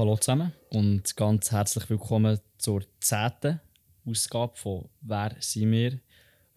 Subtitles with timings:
[0.00, 3.60] Hallo zusammen und ganz herzlich willkommen zur zehnten
[4.06, 6.00] Ausgabe von Wer sind wir?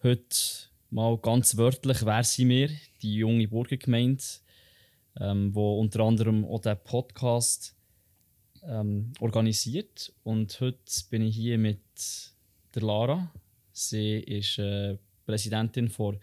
[0.02, 0.34] Heute
[0.88, 2.70] mal ganz wörtlich, wer sind wir?
[3.02, 4.24] Die junge Burgergemeinde,
[5.20, 7.76] ähm, wo unter anderem auch den Podcast
[8.66, 10.10] ähm, organisiert.
[10.22, 10.78] Und heute
[11.10, 11.82] bin ich hier mit
[12.74, 13.30] der Lara.
[13.74, 16.18] Sie ist äh, Präsidentin der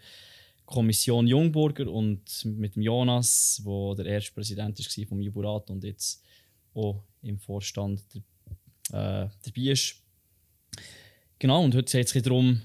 [0.66, 6.24] Kommission Jungburger und mit dem Jonas, wo der erste Präsident war vom Juburat und jetzt
[6.74, 9.96] auch im Vorstand der, äh, dabei ist.
[11.38, 12.62] Genau, und heute geht es darum,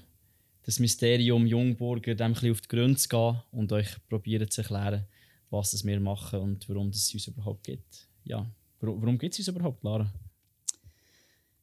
[0.62, 5.06] das Mysterium Jungburger dem auf die Gründe zu gehen und euch probieren zu erklären,
[5.50, 8.08] was das wir machen und warum es uns überhaupt gibt.
[8.24, 8.46] Ja,
[8.80, 10.12] warum gibt es uns überhaupt, Lara?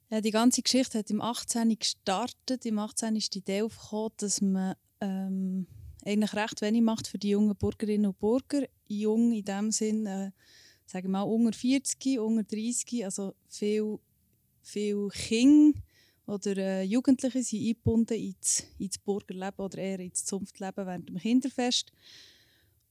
[0.10, 1.78] Ja, die ganze Geschichte hat im 18.
[1.78, 2.66] gestartet.
[2.66, 3.16] Im 18.
[3.16, 5.68] ist die Idee aufgekommen, dass man ähm,
[6.06, 8.68] eigentlich recht wenig macht für die jungen Bürgerinnen und Bürger.
[8.88, 10.32] Jung in dem Sinn, äh,
[10.86, 14.00] sagen wir mal, unter 40, unter 30, also viel,
[14.62, 15.80] viel Kinder
[16.28, 21.92] oder äh, Jugendliche sind eingebunden ins, ins Bürgerleben oder eher ins Zunftleben während dem Kinderfest.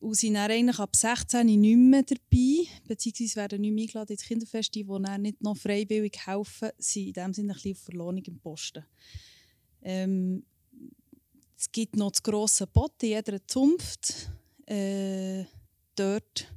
[0.01, 4.75] Und sind dann eigentlich ab 16 nicht mehr dabei, beziehungsweise werden nicht mehr eingeladen Kinderfest.
[4.75, 8.23] Die, die dann nicht noch freiwillig helfen, sind in dem Sinne ein bisschen auf Verlohnung
[8.25, 8.85] im Posten.
[9.83, 10.45] Ähm,
[11.57, 14.31] es gibt noch das grosse Boot in jeder Zunft.
[14.67, 15.45] Äh,
[15.97, 16.53] dort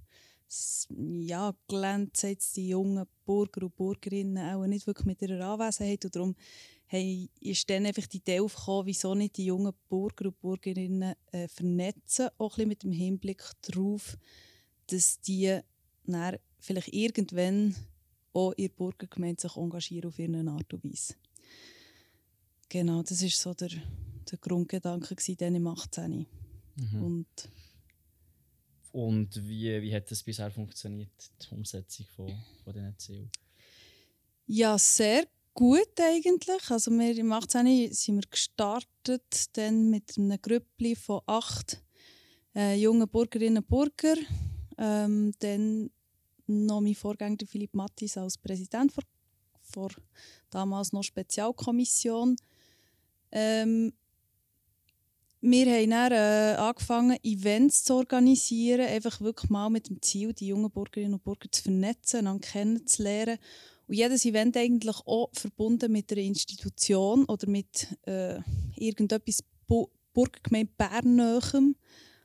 [0.89, 6.05] ja, glänzen jetzt die jungen Bürger und Bürgerinnen auch nicht wirklich mit ihrer Anwesenheit.
[6.05, 6.35] Und darum
[6.87, 11.47] hey, ist dann einfach die Idee aufgekommen, wieso nicht die jungen Bürger und Bürgerinnen äh,
[11.47, 14.17] vernetzen, auch ein mit dem Hinblick darauf,
[14.87, 15.59] dass die
[16.05, 17.75] dann vielleicht irgendwann
[18.33, 21.15] auch ihre Bürgergemeinde sich engagieren auf ihre Art und Weise.
[22.69, 23.69] Genau, das war so der,
[24.31, 26.25] der Grundgedanke dann im 18.
[26.75, 27.03] Mhm.
[27.03, 27.49] Und
[28.97, 33.31] und wie, wie hat das bisher funktioniert, die Umsetzung von, von diesen Zielen?
[34.47, 36.71] Ja, sehr gut eigentlich.
[36.71, 37.93] Also wir im 18.
[37.93, 41.79] sind wir gestartet dann mit einer Gruppe von acht
[42.55, 44.25] äh, jungen Bürgerinnen und Bürgern.
[44.79, 45.91] Ähm, dann
[46.47, 48.91] noch mein Vorgänger Philipp Mattis als Präsident
[49.61, 49.91] vor,
[50.49, 52.35] damals noch Spezialkommission.
[53.31, 53.93] Ähm,
[55.49, 60.47] wir haben dann äh, angefangen, Events zu organisieren, einfach wirklich mal mit dem Ziel, die
[60.47, 63.37] jungen Bürgerinnen und Bürger zu vernetzen und kennenzulernen.
[63.87, 68.39] Und jedes Event eigentlich auch verbunden mit einer Institution oder mit äh,
[68.75, 71.19] irgendetwas Bu Burgergemeinde Bern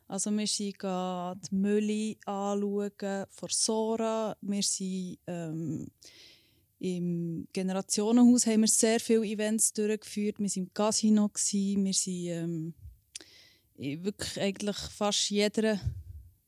[0.08, 2.90] Also wir sind die Mülli anschauen
[3.28, 5.86] von Sora, wir sind ähm,
[6.78, 11.92] im Generationenhaus haben wir sehr viele Events durchgeführt, wir waren im Casino, wir
[12.32, 12.74] ähm,
[13.76, 15.80] wirklich eigentlich fast jeder,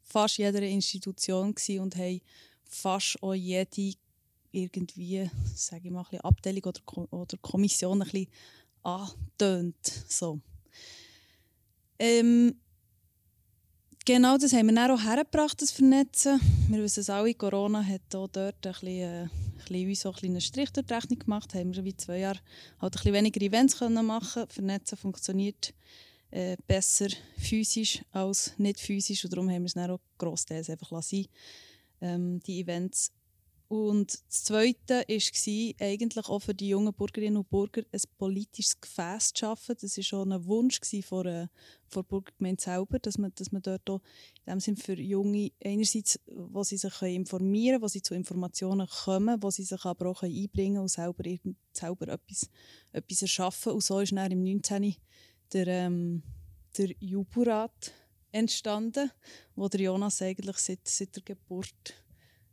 [0.03, 2.21] fast jeder Institution und haben
[2.65, 3.95] fast auch jede
[4.53, 8.29] irgendwie, sage ich mal, Abteilung oder, oder Kommission ein bisschen
[8.83, 10.05] angetönt.
[10.09, 10.41] So.
[11.99, 12.55] Ähm,
[14.05, 16.41] genau das haben wir dann auch hergebracht, das Vernetzen.
[16.69, 20.25] Wir wissen es alle, Corona hat auch dort ein bisschen, äh, ein bisschen, so ein
[20.25, 21.55] einen Strich durch die Rechnung gemacht.
[21.55, 22.39] Haben wir wie zwei Jahre
[22.81, 25.75] halt ein bisschen weniger Events können machen Vernetzen funktioniert
[26.35, 27.09] äh, besser
[27.39, 29.25] physisch als nicht physisch.
[29.25, 31.27] Und darum haben wir es dann auch grossteils einfach lassen,
[32.01, 33.13] ähm, die Events.
[33.69, 39.33] Und das Zweite war eigentlich auch für die jungen Bürgerinnen und Bürger ein politisches Gefäß
[39.33, 39.77] zu schaffen.
[39.81, 41.49] Das war schon ein Wunsch von von der
[42.03, 44.01] Bürgergemeinde selber, dass man, dass man dort auch
[44.45, 48.89] in dem Sinne für Junge einerseits, wo sie sich informieren können, wo sie zu Informationen
[48.89, 51.25] kommen, wo sie sich aber auch einbringen können und selber,
[51.73, 52.51] selber etwas,
[52.93, 53.73] etwas erschaffen.
[53.73, 54.95] Und so ist dann im 19
[55.55, 56.23] der, ähm,
[56.77, 57.93] der Juburat
[58.33, 59.11] entstanden,
[59.55, 61.95] wo der Jonas eigentlich seit, seit der Geburt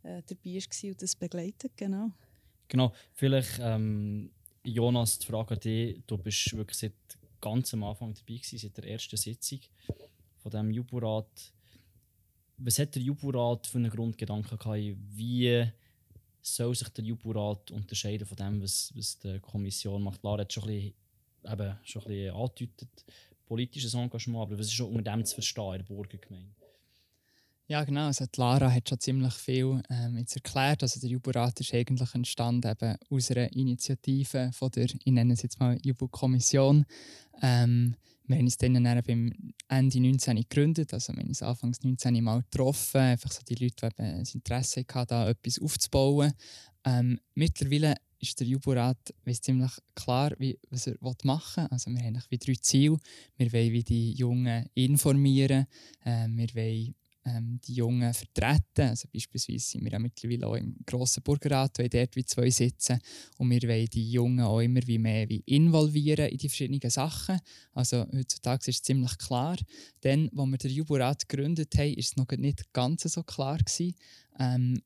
[0.02, 1.72] äh, dabei war und das begleitet.
[1.76, 2.10] Genau,
[2.68, 2.92] genau.
[3.12, 4.30] vielleicht ähm,
[4.64, 6.94] Jonas, die Frage an dich, du bist wirklich seit
[7.40, 9.60] ganz am Anfang dabei gewesen, seit der ersten Sitzung
[10.38, 11.52] von dem Juburat.
[12.58, 14.96] Was hat der Juburat für einen Grundgedanken gehabt?
[15.16, 15.66] Wie
[16.40, 20.22] soll sich der Juburat unterscheiden von dem, was, was die Kommission macht?
[20.22, 20.94] Lara hat schon ein bisschen
[21.44, 23.04] eben schon ein bisschen angedeutet,
[23.46, 26.54] politisches Engagement, aber was ist schon unter dem zu verstehen in der Burgergemeinde?
[27.68, 28.06] Ja, genau.
[28.06, 30.82] Also Lara hat schon ziemlich viel ähm, jetzt erklärt.
[30.82, 35.42] Also der Juburat ist eigentlich entstanden eben aus einer Initiative von der, ich nenne es
[35.42, 36.84] jetzt mal Jubu-Kommission.
[37.40, 37.96] Ähm,
[38.26, 39.32] wir haben uns dann, dann beim
[39.68, 43.88] Ende 19 gegründet, also wir haben uns anfangs 19 mal getroffen, einfach so die Leute,
[43.88, 46.32] die eben das Interesse hatten, da etwas aufzubauen.
[46.84, 48.96] Ähm, mittlerweile ist der Juburat
[49.40, 51.68] ziemlich klar, wie, was er machen will.
[51.70, 52.96] Also wir haben wie drei Ziele.
[53.36, 55.66] Wir wollen wie die Jungen informieren,
[56.04, 58.88] äh, wir wollen ähm, die Jungen vertreten.
[58.88, 63.00] Also beispielsweise sind wir ja mittlerweile auch im grossen Burgerrat, wo dort wie zwei sitzen.
[63.38, 67.40] Und wir wollen die Jungen auch immer wie mehr wie involvieren in die verschiedenen Sachen.
[67.72, 69.56] Also heutzutage ist es ziemlich klar.
[70.00, 73.94] Dann, als wir den Juburat gegründet haben, ist es noch nicht ganz so klar gewesen.
[74.38, 74.82] Ähm,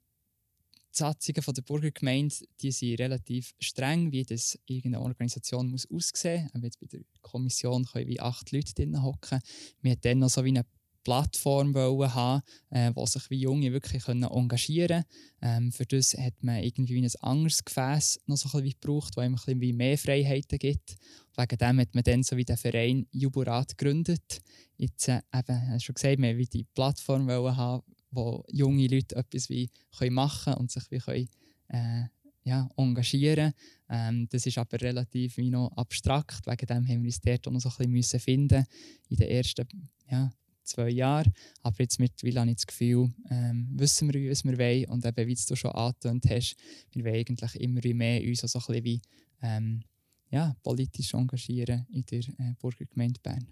[0.97, 6.77] Satzungen der Burgergemeinde die sind relativ streng, wie das irgendeine Organisation muss aussehen muss.
[6.77, 9.41] Bei der Kommission können wie acht Leute drin hocken.
[9.83, 10.65] Wir hatten dann noch so wie eine
[11.07, 15.05] Plattform haben, äh, wo sich wie Junge wirklich können engagieren
[15.41, 15.67] können.
[15.67, 19.21] Ähm, für das hat man irgendwie ein anderes Gefäß noch so ein bisschen gebraucht, wo
[19.21, 20.97] einem ein bisschen mehr Freiheiten gibt.
[21.37, 24.41] wegen dem hat man dann so wie den Verein Juburat gegründet.
[24.79, 29.49] Jetzt äh, eben, hast schon gesagt, wir wollen die Plattform haben, wo junge Leute etwas
[29.49, 31.29] wie können machen und sich wie können,
[31.69, 32.05] äh,
[32.45, 33.53] ja, engagieren.
[33.89, 36.47] Ähm, das ist aber relativ wie noch abstrakt.
[36.47, 38.65] Wegen dem haben wir uns dort noch so ein bisschen finden
[39.09, 39.67] in den ersten
[40.09, 40.31] ja,
[40.63, 41.33] zwei Jahren.
[41.63, 44.85] Aber jetzt mittlerweile habe ich das Gefühl, ähm, wissen wir, was wir wollen.
[44.87, 46.57] Und eben, wie du schon angetönt hast,
[46.93, 49.03] wir wollen eigentlich immer mehr uns so ein bisschen wie
[49.43, 49.83] ähm,
[50.31, 53.47] ja, politisch engagieren in der äh, Burgergemeinde Bern.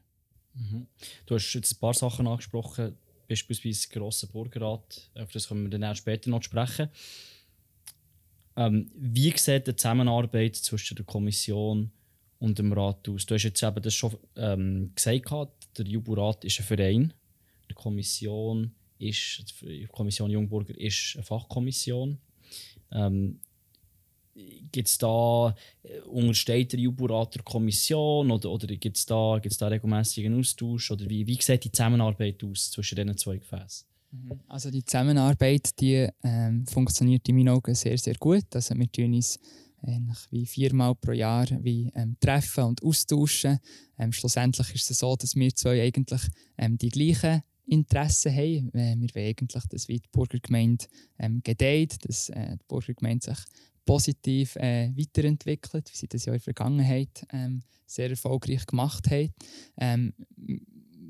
[0.55, 0.87] Mhm.
[1.27, 2.97] Du hast jetzt ein paar Sachen angesprochen,
[3.29, 5.11] beispielsweise grossen Burgerrat.
[5.15, 6.89] Auf das können wir dann auch später noch sprechen.
[8.57, 11.91] Ähm, wie sieht die Zusammenarbeit zwischen der Kommission
[12.39, 13.27] und dem Rat aus?
[13.27, 15.33] Du hast jetzt eben das schon ähm, gesagt,
[15.77, 17.13] der Juburat ist ein Verein.
[17.69, 22.19] Die Kommission, ist, die Kommission Jungburger ist eine Fachkommission.
[22.93, 23.41] Ähm,
[24.73, 29.59] gibt es da, äh, untersteht der Juburat der Kommission oder, oder gibt es da, gibt's
[29.59, 30.91] da regelmäßigen Austausch?
[30.91, 33.87] Oder wie, wie sieht die Zusammenarbeit aus zwischen diesen zwei Gefäßen?
[34.11, 34.41] Mhm.
[34.49, 38.47] Also die Zusammenarbeit die, ähm, funktioniert in meinen Augen sehr, sehr gut.
[38.55, 39.39] Also wir tun uns
[39.87, 43.59] ähnlich wie viermal pro Jahr wie, ähm, treffen und austauschen.
[43.99, 46.23] Ähm, schlussendlich ist es so, dass wir zwei eigentlich
[46.59, 48.73] ähm, die gleichen Interessen haben.
[48.75, 50.87] Äh, wir wollen eigentlich, dass die Burgergemeinde
[51.19, 53.39] ähm, gedeiht, dass äh, die Burgergemeinde sich
[53.85, 59.33] positiv äh, weiterentwickelt, wie sie das ja in der Vergangenheit ähm, sehr erfolgreich gemacht haben.
[59.77, 60.15] Ähm,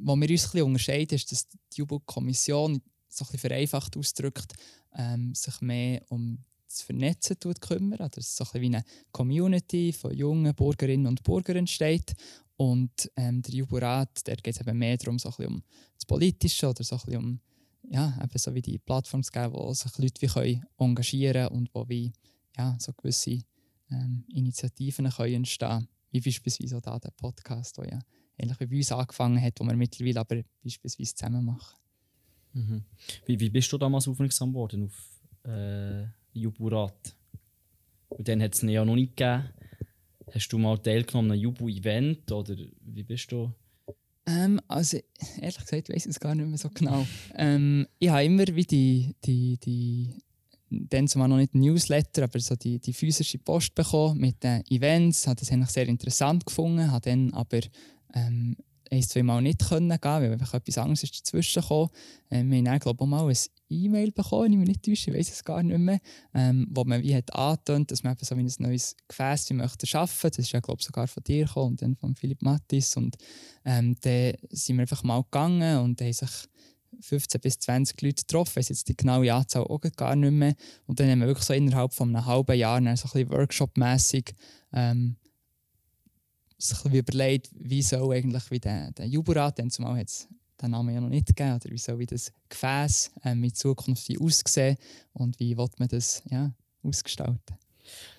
[0.03, 4.53] wo wir uns ein bisschen unterscheiden, ist, dass die Jubel-Kommission so ein bisschen vereinfacht ausdrückt,
[4.97, 6.39] ähm, sich mehr um
[6.69, 8.01] das Vernetzen tut kümmern.
[8.01, 12.13] Also dass es so ein wie eine Community von jungen Bürgerinnen und Bürgern entsteht.
[12.57, 15.63] Und ähm, der Juburat, der geht es eben mehr darum, so ein um
[15.95, 17.41] das Politische oder so ein um
[17.91, 21.69] ja, eben so wie die Plattform zu geben, wo sich Leute wie können engagieren und
[21.75, 22.13] wo wie,
[22.57, 23.41] ja, so gewisse
[23.91, 27.99] ähm, Initiativen können entstehen Wie beispielsweise auch da der Podcast, der ja
[28.39, 31.77] ähnlich wie bei uns angefangen hat, wo wir mittlerweile aber beispielsweise zusammen machen.
[32.53, 32.85] Mhm.
[33.27, 37.17] Wie, wie bist du damals aufmerksam geworden auf äh, Juburat?
[38.09, 39.51] Und dann hat es ja noch nicht gegeben.
[40.33, 43.53] Hast du mal teilgenommen an einem Jubu-Event oder wie bist du?
[44.27, 44.99] Ähm, also
[45.41, 47.07] ehrlich gesagt weiß ich es gar nicht mehr so genau.
[47.35, 50.24] ähm, ich habe immer wie die, die, die
[50.89, 55.27] dann zumal noch nicht Newsletter, aber so die, die physische Post bekommen mit den Events.
[55.27, 57.61] Habe das eigentlich sehr interessant gefunden, habe dann aber
[58.15, 58.57] ähm,
[58.91, 61.91] ein, zwei Mal nicht können gehen, weil einfach etwas anderes ist dazwischen gekommen.
[62.31, 63.37] Ähm, wir haben dann, glaube ich, auch mal ein
[63.69, 66.01] E-Mail bekommen, ich mich nicht täusche, ich weiß es gar nicht mehr,
[66.35, 70.31] ähm, wo man wie hat angetönt, dass man so wie ein neues Gefäß möchte schaffen.
[70.31, 72.97] Das ist ja, glaube ich, sogar von dir gekommen und dann von Philipp Mattis.
[72.97, 73.17] Und
[73.65, 76.31] ähm, dann sind wir einfach mal gegangen und haben sich
[77.05, 80.55] 15 bis 20 Leute getroffen, ich jetzt die genaue Anzahl auch gar nicht mehr.
[80.87, 84.35] Und dann haben wir wirklich so innerhalb von einem halben Jahr so ein bisschen Workshop-mässig
[84.73, 85.17] ähm,
[86.59, 90.29] sich überlegt, wie soll eigentlich wie der, der Juburat, denn zumal hat es
[90.61, 94.09] den Namen ja noch nicht gegeben, oder wie soll wie das Gefäß ähm, in Zukunft
[94.21, 94.77] aussehen
[95.13, 97.57] und wie wird man das ja, ausgestalten.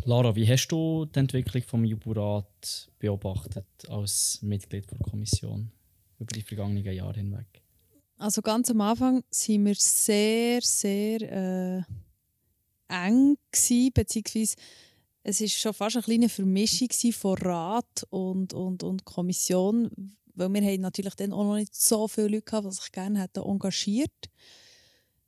[0.03, 5.71] Lara, wie hast du die Entwicklung vom Juburat beobachtet als Mitglied der Kommission
[6.19, 7.64] über die vergangenen Jahre hinweg?
[8.17, 11.83] Also ganz am Anfang waren wir sehr, sehr äh,
[12.87, 14.55] eng gewesen, beziehungsweise
[15.23, 20.61] es war schon fast eine kleine Vermischung von Rat und, und, und Kommission, weil wir
[20.61, 24.29] haben natürlich dann auch noch nicht so viele Leute gehabt, die sich gerne hätten engagiert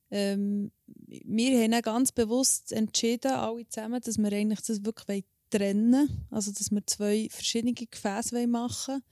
[0.10, 6.28] ähm, Wir haben ganz bewusst entschieden, alle zusammen, dass wir eigentlich das wirklich trennen wollen.
[6.32, 9.04] Also, dass wir zwei verschiedene Gefäße machen wollen.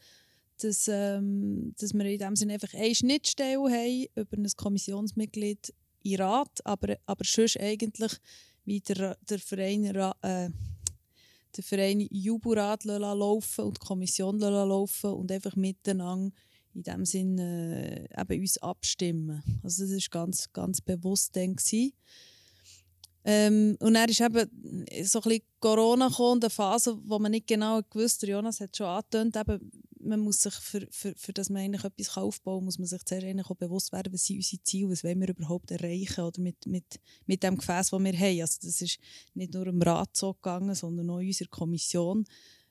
[0.61, 6.15] Dass, ähm, dass wir in dem Sinne einfach eine Schnittstelle haben über ein Kommissionsmitglied in
[6.15, 8.13] Rat, aber, aber sonst eigentlich
[8.63, 10.49] wie der, der Verein äh,
[11.61, 16.31] Verein Juburat laufen und die Kommission laufen und einfach miteinander
[16.73, 19.41] in dem Sinne äh, eben uns abstimmen.
[19.63, 21.55] Also das war ganz, ganz bewusst dann.
[23.27, 24.49] Ähm, und dann ist eben
[25.03, 28.75] so ein bisschen Corona gekommen, eine Phase, wo man nicht genau gewusst hat, Jonas hat
[28.77, 29.71] schon angetönt, eben,
[30.05, 33.55] man muss sich, für, für, für dass man eigentlich etwas aufbauen muss man sich auch
[33.55, 37.43] bewusst werden, was sind unsere Ziele, was wollen wir überhaupt erreichen oder mit, mit, mit
[37.43, 38.41] dem Gefäß, das wir haben.
[38.41, 38.99] Also das ist
[39.33, 42.25] nicht nur im Rat so gegangen, sondern auch in unserer Kommission.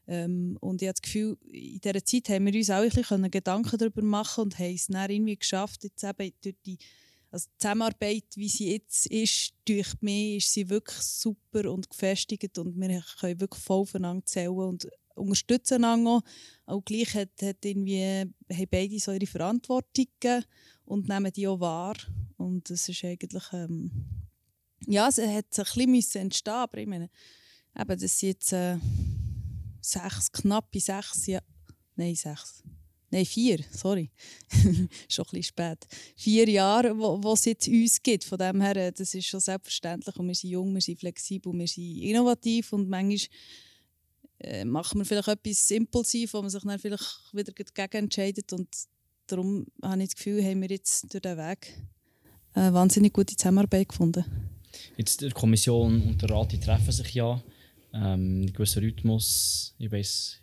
[0.07, 3.31] Ähm, und ich habe das Gefühl, in dieser Zeit haben wir uns auch ein bisschen
[3.31, 6.79] Gedanken darüber machen und haben es dann irgendwie geschafft, jetzt eben durch die
[7.35, 12.57] also die Zusammenarbeit, wie sie jetzt ist, durch mich ist sie wirklich super und gefestigt
[12.59, 16.23] und wir können wirklich voll aufeinander zählen und unterstützen einander
[16.67, 16.85] auch.
[16.85, 20.45] gleich hat, hat irgendwie, haben beide so ihre Verantwortungen
[20.85, 21.97] und nehmen die auch wahr
[22.37, 23.91] und das ist eigentlich, ähm,
[24.87, 25.27] ja, es hat
[25.59, 27.11] ein bisschen entstehen aber ich meine,
[27.79, 28.79] eben, das sind jetzt äh,
[29.81, 31.41] sechs, knappe sechs, ja,
[31.97, 32.63] nein, sechs,
[33.11, 34.11] nein, vier, sorry,
[35.09, 35.87] schon ein bisschen spät.
[36.17, 38.25] Vier Jahre, wo es jetzt uns gibt.
[38.25, 40.17] Von dem her, äh, das ist schon selbstverständlich.
[40.17, 43.29] Und wir sind jung, wir sind flexibel, wir sind innovativ und manchmal
[44.45, 48.53] äh, machen wir vielleicht etwas impulsiv, wo man sich dann vielleicht wieder dagegen entscheidet.
[48.53, 48.69] Und
[49.27, 51.75] darum habe ich das Gefühl, haben wir jetzt durch den Weg
[52.53, 54.25] eine wahnsinnig gute Zusammenarbeit gefunden.
[54.97, 57.43] Jetzt die Kommission und der Rat die treffen sich ja.
[57.93, 59.75] Ähm, ein gewisser Rhythmus.
[59.79, 60.41] Ich weiß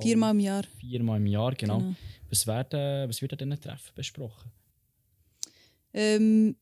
[0.00, 0.64] Viermal im Jahr.
[0.80, 1.78] Viermal im Jahr, genau.
[1.78, 1.94] genau.
[2.30, 4.50] Was, werden, was wird an diesen Treffen besprochen?
[5.94, 6.56] Ähm,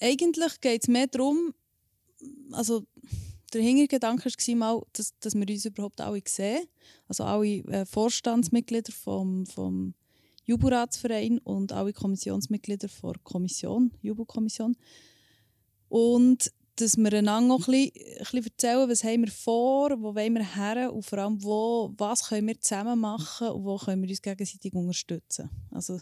[0.00, 1.54] eigentlich geht es mehr darum,
[2.52, 2.86] also
[3.52, 6.66] der Hintergedanke war mal, dass, dass wir uns überhaupt alle sehen.
[7.08, 9.94] Also alle äh, Vorstandsmitglieder vom, vom
[10.44, 14.76] Jubelratsverein und alle Kommissionsmitglieder der Kommission, Jubelkommission.
[15.88, 20.14] Und dass wir einander auch ein bisschen, ein bisschen erzählen, was haben wir vor, wo
[20.14, 24.02] wollen wir her und vor allem, wo, was können wir zusammen machen und wo können
[24.02, 25.50] wir uns gegenseitig unterstützen.
[25.70, 26.00] Also,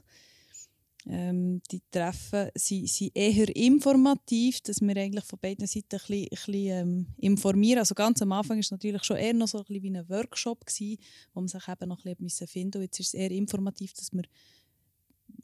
[1.09, 6.25] ähm, die Treffen sind, sind eher informativ, dass wir eigentlich von beiden Seiten ein bisschen,
[6.25, 7.79] ein bisschen ähm, informieren.
[7.79, 10.09] Also ganz am Anfang war es natürlich schon eher noch so ein bisschen wie ein
[10.09, 10.99] Workshop, gewesen,
[11.33, 12.79] wo man sich eben noch ein bisschen finden.
[12.79, 14.25] Und jetzt ist es eher informativ, dass wir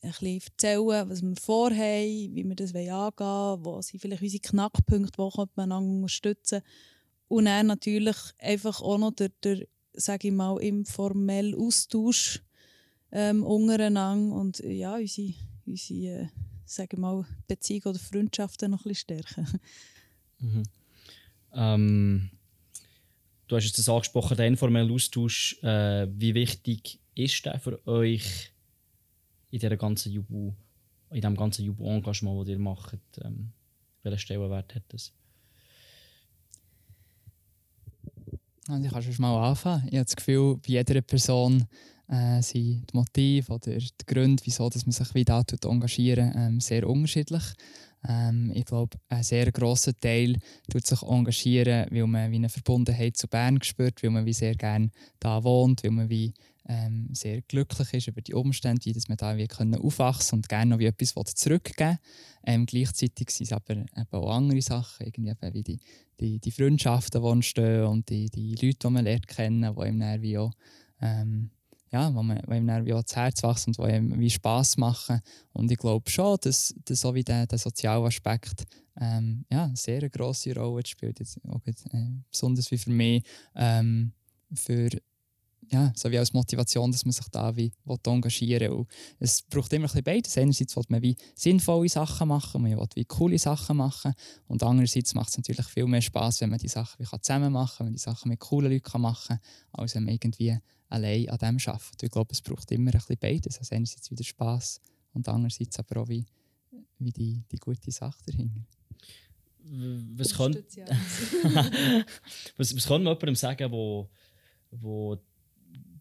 [0.02, 4.42] ein bisschen erzählen, was wir vorhaben, wie wir das angehen wollen, wo sind vielleicht unsere
[4.42, 6.62] Knackpunkte, wo könnte man unterstützen.
[7.28, 12.42] Und dann natürlich einfach auch noch der, der sage ich mal, informelle Austausch
[13.12, 15.32] ähm, untereinander und ja, unsere,
[15.66, 16.28] unsere äh,
[16.64, 19.60] sage ich mal, Beziehungen oder Freundschaften noch ein bisschen stärken.
[20.38, 20.62] Mhm.
[21.54, 22.30] Ähm,
[23.48, 25.56] du hast jetzt das angesprochen, der informelle Austausch.
[25.62, 28.52] Äh, wie wichtig ist der für euch?
[29.50, 30.54] in, dieser ganzen Jubel,
[31.10, 32.98] in diesem ganzen Jubel-Engagement, das ihr macht?
[33.22, 33.52] Ähm,
[34.02, 35.12] welchen Stellenwert hat das?
[38.68, 39.86] Also ich kann schon mal anfangen.
[39.86, 41.66] Ich habe das Gefühl, bei jeder Person
[42.08, 46.88] äh, sind die Motive oder die Gründe, wieso dass man sich wieder engagieren ähm, sehr
[46.88, 47.42] unterschiedlich.
[48.08, 50.36] Ähm, ich glaube, ein sehr grosser Teil
[50.70, 54.54] tut sich engagieren, weil man wie eine Verbundenheit zu Bern spürt, weil man wie sehr
[54.54, 56.32] gerne da wohnt, weil man wie
[56.68, 60.48] ähm, sehr glücklich ist über die Umstände, wie dass man da wie können aufwachsen und
[60.48, 61.98] gerne noch wie etwas zurückgeben
[62.44, 65.80] ähm, Gleichzeitig sind es aber eben auch andere Sachen, irgendwie wie die,
[66.20, 70.22] die, die Freundschaften, die entstehen und die, die Leute, die man lernt kennen, die ihm
[70.22, 70.52] wie auch,
[71.00, 71.50] ähm,
[71.92, 75.20] ja, wo, man, wo dann wie das Herz wächst und die ihm wie Spass machen.
[75.52, 78.64] Und ich glaube schon, dass, dass so wie der, der soziale Aspekt
[79.00, 81.72] ähm, ja, eine sehr grosse Rolle spielt, jetzt auch, äh,
[82.30, 83.22] besonders wie für mich,
[83.54, 84.12] ähm,
[84.52, 84.90] für
[85.68, 87.72] ja, so wie als Motivation, dass man sich da wie
[88.04, 88.86] engagieren will.
[89.18, 90.38] Es braucht immer ein bisschen beides.
[90.38, 94.14] Einerseits will man wie sinnvolle Sachen machen, man will wie coole Sachen machen
[94.46, 97.78] und andererseits macht es natürlich viel mehr Spaß, wenn man die Sachen wie zusammen machen
[97.78, 99.40] kann, wenn man die Sachen mit coolen Leuten machen kann,
[99.72, 100.56] als wenn man irgendwie
[100.88, 102.02] allein an dem arbeitet.
[102.02, 103.58] Ich glaube, es braucht immer ein bisschen beides.
[103.58, 104.80] Also einerseits wieder Spaß
[105.12, 106.24] und andererseits aber auch wie,
[106.98, 108.62] wie die, die gute Sache dahinter.
[110.16, 110.54] Was kann,
[112.56, 114.08] was, was kann man jemandem sagen, wo,
[114.70, 115.18] wo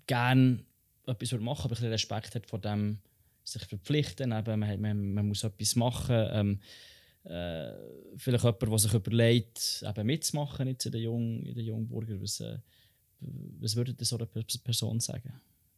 [0.06, 0.64] gerne
[1.08, 3.00] etwas machen aber ein bisschen Respekt hat vor dem,
[3.44, 4.32] sich verpflichten.
[4.32, 6.28] Eben, man, man, man muss etwas machen.
[6.32, 6.60] Ähm,
[7.24, 7.72] äh,
[8.18, 12.22] vielleicht jemand, der sich überlegt, eben mitzumachen jetzt in den jungen, in den jungen Burger.
[12.22, 12.58] Was, äh,
[13.20, 15.34] was würde so eine Person sagen?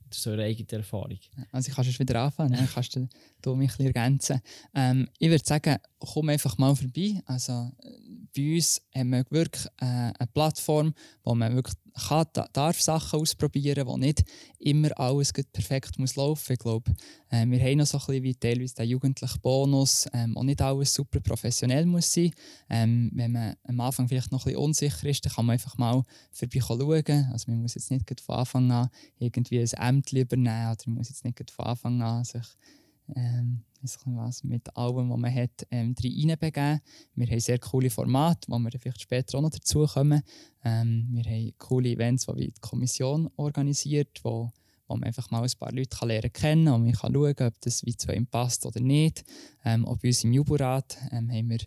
[0.09, 1.19] Das ist eure eigene Erfahrung.
[1.51, 2.67] Also ich kann schon wieder anfangen, ne?
[2.73, 3.07] kannst du,
[3.41, 4.41] du mich ein bisschen ergänzen.
[4.73, 7.21] Ähm, ich würde sagen, komm einfach mal vorbei.
[7.25, 7.71] Also,
[8.37, 11.75] bei uns haben wir wirklich äh, eine Plattform, wo man wirklich
[12.07, 14.23] kann, darf Sachen ausprobieren, wo nicht
[14.59, 16.53] immer alles perfekt muss laufen.
[16.53, 16.93] Ich glaube,
[17.29, 20.61] äh, wir haben noch so ein bisschen wie teilweise den jugendlichen Bonus, ähm, wo nicht
[20.61, 22.31] alles super professionell muss sein.
[22.69, 25.77] Ähm, wenn man am Anfang vielleicht noch ein bisschen unsicher ist, dann kann man einfach
[25.77, 27.29] mal vorbei schauen.
[27.31, 31.09] Also man muss jetzt nicht von Anfang an irgendwie ein Amt übernehmen oder man muss
[31.09, 32.45] jetzt nicht von Anfang an sich
[33.15, 36.81] ähm, was, mit allem, was man hat, ähm, reinbegeben.
[37.15, 40.21] Wir haben sehr coole Formate, wo wir vielleicht später auch noch dazu kommen.
[40.63, 44.51] Ähm, wir haben coole Events, die die Kommission organisiert, wo,
[44.87, 47.61] wo man einfach mal ein paar Leute kann lernen kennen und man kann schauen, ob
[47.61, 49.23] das wie zu ihm passt oder nicht.
[49.63, 51.59] Ähm, auch bei uns im Juburat ähm, haben wir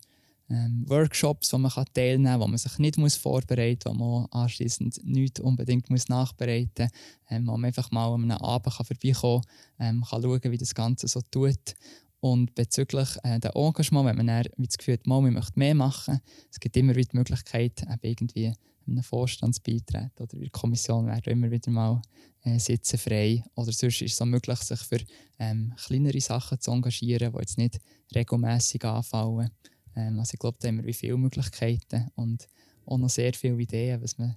[0.51, 4.27] ähm, Workshops, wo man teilnehmen kann, wo man sich nicht muss vorbereiten muss, wo man
[4.31, 8.87] anschließend nichts unbedingt muss nachbereiten muss, ähm, wo man einfach mal an einem Abend kann
[8.87, 9.43] vorbeikommen
[9.79, 11.75] kann, ähm, kann schauen, wie das Ganze so tut.
[12.21, 16.21] Und bezüglich äh, der Engagement, wenn man dann das Gefühl hat, man möchte mehr machen,
[16.51, 18.53] es gibt immer wieder die Möglichkeit, eben irgendwie
[18.87, 22.03] einem Vorstand beitreten oder der Kommission werden immer wieder mal
[22.43, 23.45] äh, Sitze frei.
[23.55, 25.01] Oder sonst ist es auch möglich, sich für
[25.39, 27.79] ähm, kleinere Sachen zu engagieren, die jetzt nicht
[28.15, 29.51] regelmäßig anfallen.
[29.97, 32.49] Ähm, also ich glaube, da haben wir viele Möglichkeiten und
[32.87, 34.35] auch noch sehr viele Ideen, was man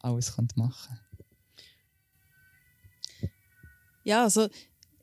[0.00, 1.24] alles machen könnte.
[4.04, 4.48] Ja, also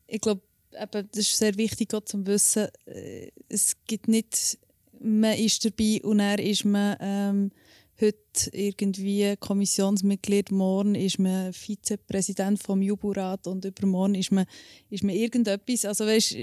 [0.07, 4.59] ich glaube, das ist sehr wichtig auch zu wissen, äh, es gibt nicht,
[4.99, 7.51] man ist dabei und dann ist man ähm,
[7.99, 14.45] heute irgendwie Kommissionsmitglied, morgen ist man Vizepräsident vom Juburat und übermorgen ist man,
[14.89, 15.85] ist man irgendetwas.
[15.85, 16.35] Also weißt,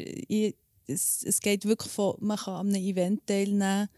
[0.88, 3.88] es, es geht wirklich von, man kann an einem Event teilnehmen,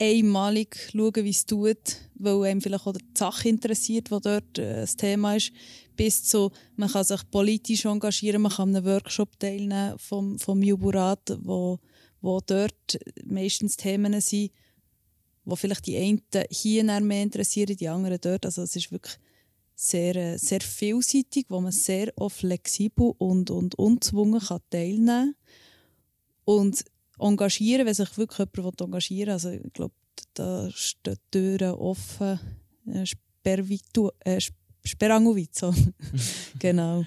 [0.00, 4.80] einmalig schauen, wie es tut, weil einem vielleicht auch die Sache interessiert, die dort äh,
[4.80, 5.52] das Thema ist,
[5.94, 10.62] bis zu, man kann sich politisch engagieren, man kann an einem Workshop teilnehmen vom, vom
[10.62, 11.78] Juburat, wo,
[12.22, 14.52] wo dort meistens Themen sind,
[15.44, 18.46] wo vielleicht die einen hier mehr interessieren, die anderen dort.
[18.46, 19.18] Also es ist wirklich
[19.74, 25.34] sehr, äh, sehr vielseitig, wo man sehr auch flexibel und, und unzwungen kann teilnehmen kann.
[26.44, 26.84] Und
[27.18, 29.32] engagieren, wenn sich wirklich jemand engagieren will.
[29.32, 29.94] Also ich glaube,
[30.34, 32.40] da stehen Türen offen.
[32.86, 34.40] Äh, Spervitu, äh,
[34.84, 35.74] Sperangovizo.
[36.58, 37.04] genau.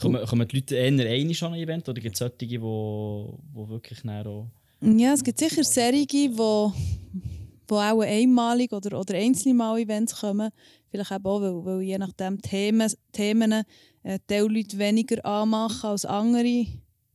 [0.00, 3.38] kommen, kommen die Leute eher einig an ein Event oder gibt es solche, die wo,
[3.52, 4.46] wo wirklich auch...
[4.80, 10.50] Ja, es gibt sicher Serien, die, die auch einmalig oder, oder einzelne Mal Events kommen.
[10.90, 13.64] Vielleicht auch, weil, weil je nachdem Themen, Themen
[14.02, 16.66] äh, Leute weniger anmachen als andere.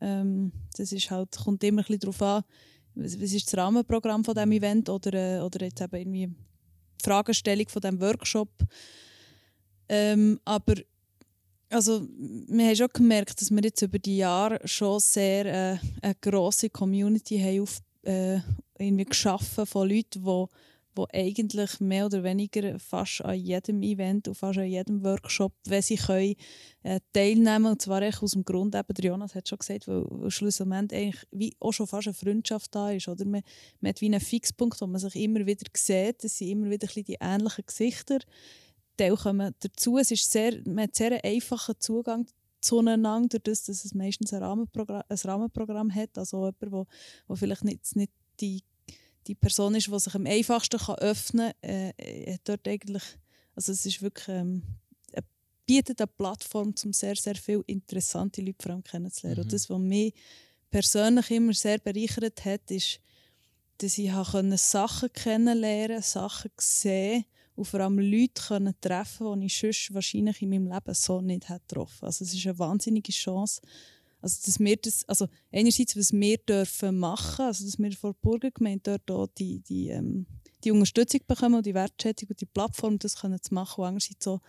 [0.02, 2.44] Ähm, das ist halt, kommt immer darauf an,
[2.96, 7.04] was, was ist das Rahmenprogramm von diesem Event oder, äh, oder jetzt eben irgendwie die
[7.04, 8.50] Fragestellung von diesem Workshop.
[9.88, 10.76] Ähm, aber
[11.70, 12.06] also,
[12.48, 16.70] wir haben schon gemerkt, dass wir jetzt über die Jahre schon sehr äh, eine grosse
[16.70, 18.40] Community haben auf, äh,
[18.78, 20.46] irgendwie geschaffen von Leuten, die
[20.96, 25.82] wo eigentlich mehr oder weniger fast an jedem Event und fast an jedem Workshop, wenn
[25.82, 26.36] sie können,
[26.84, 30.32] äh, teilnehmen Und zwar aus dem Grund, eben, der Jonas hat schon gesagt, weil, weil
[30.32, 33.08] schlussendlich eigentlich wie auch schon fast eine Freundschaft da ist.
[33.08, 33.26] Oder?
[33.26, 33.42] Man,
[33.80, 36.24] man hat wie einen Fixpunkt, wo man sich immer wieder sieht.
[36.24, 38.20] Es sind immer wieder die ähnlichen Gesichter.
[38.98, 39.98] Teil kommen dazu.
[39.98, 42.28] Es ist sehr, man hat sehr einen einfachen Zugang
[42.62, 46.18] zueinander, dadurch, dass es meistens ein Rahmenprogramm, ein Rahmenprogramm hat.
[46.18, 46.88] Also jemand,
[47.28, 48.62] wo vielleicht nicht, nicht die
[49.28, 53.04] die Person ist, die sich am einfachsten kann öffnen kann, äh, hat dort eigentlich,
[53.56, 54.64] also es ist wirklich, ähm,
[55.66, 59.40] bietet eine Plattform, um sehr, sehr viele interessante Leute vor allem kennenzulernen.
[59.40, 59.44] Mhm.
[59.44, 60.14] Und das, was mich
[60.70, 63.00] persönlich immer sehr bereichert hat, ist,
[63.78, 69.58] dass ich habe Sachen kennenlernen Sachen sehen und vor allem Leute können treffen die ich
[69.58, 72.06] sonst wahrscheinlich in meinem Leben so nicht hätte getroffen.
[72.06, 73.62] Also es ist eine wahnsinnige Chance,
[74.22, 78.20] also, dass wir das, also einerseits, was wir dürfen machen, also dass wir vor der
[78.22, 80.26] Burgergemeinde dort auch die, die, ähm,
[80.64, 84.24] die Unterstützung bekommen und die Wertschätzung und die Plattform, das können zu machen und andererseits
[84.24, 84.42] so,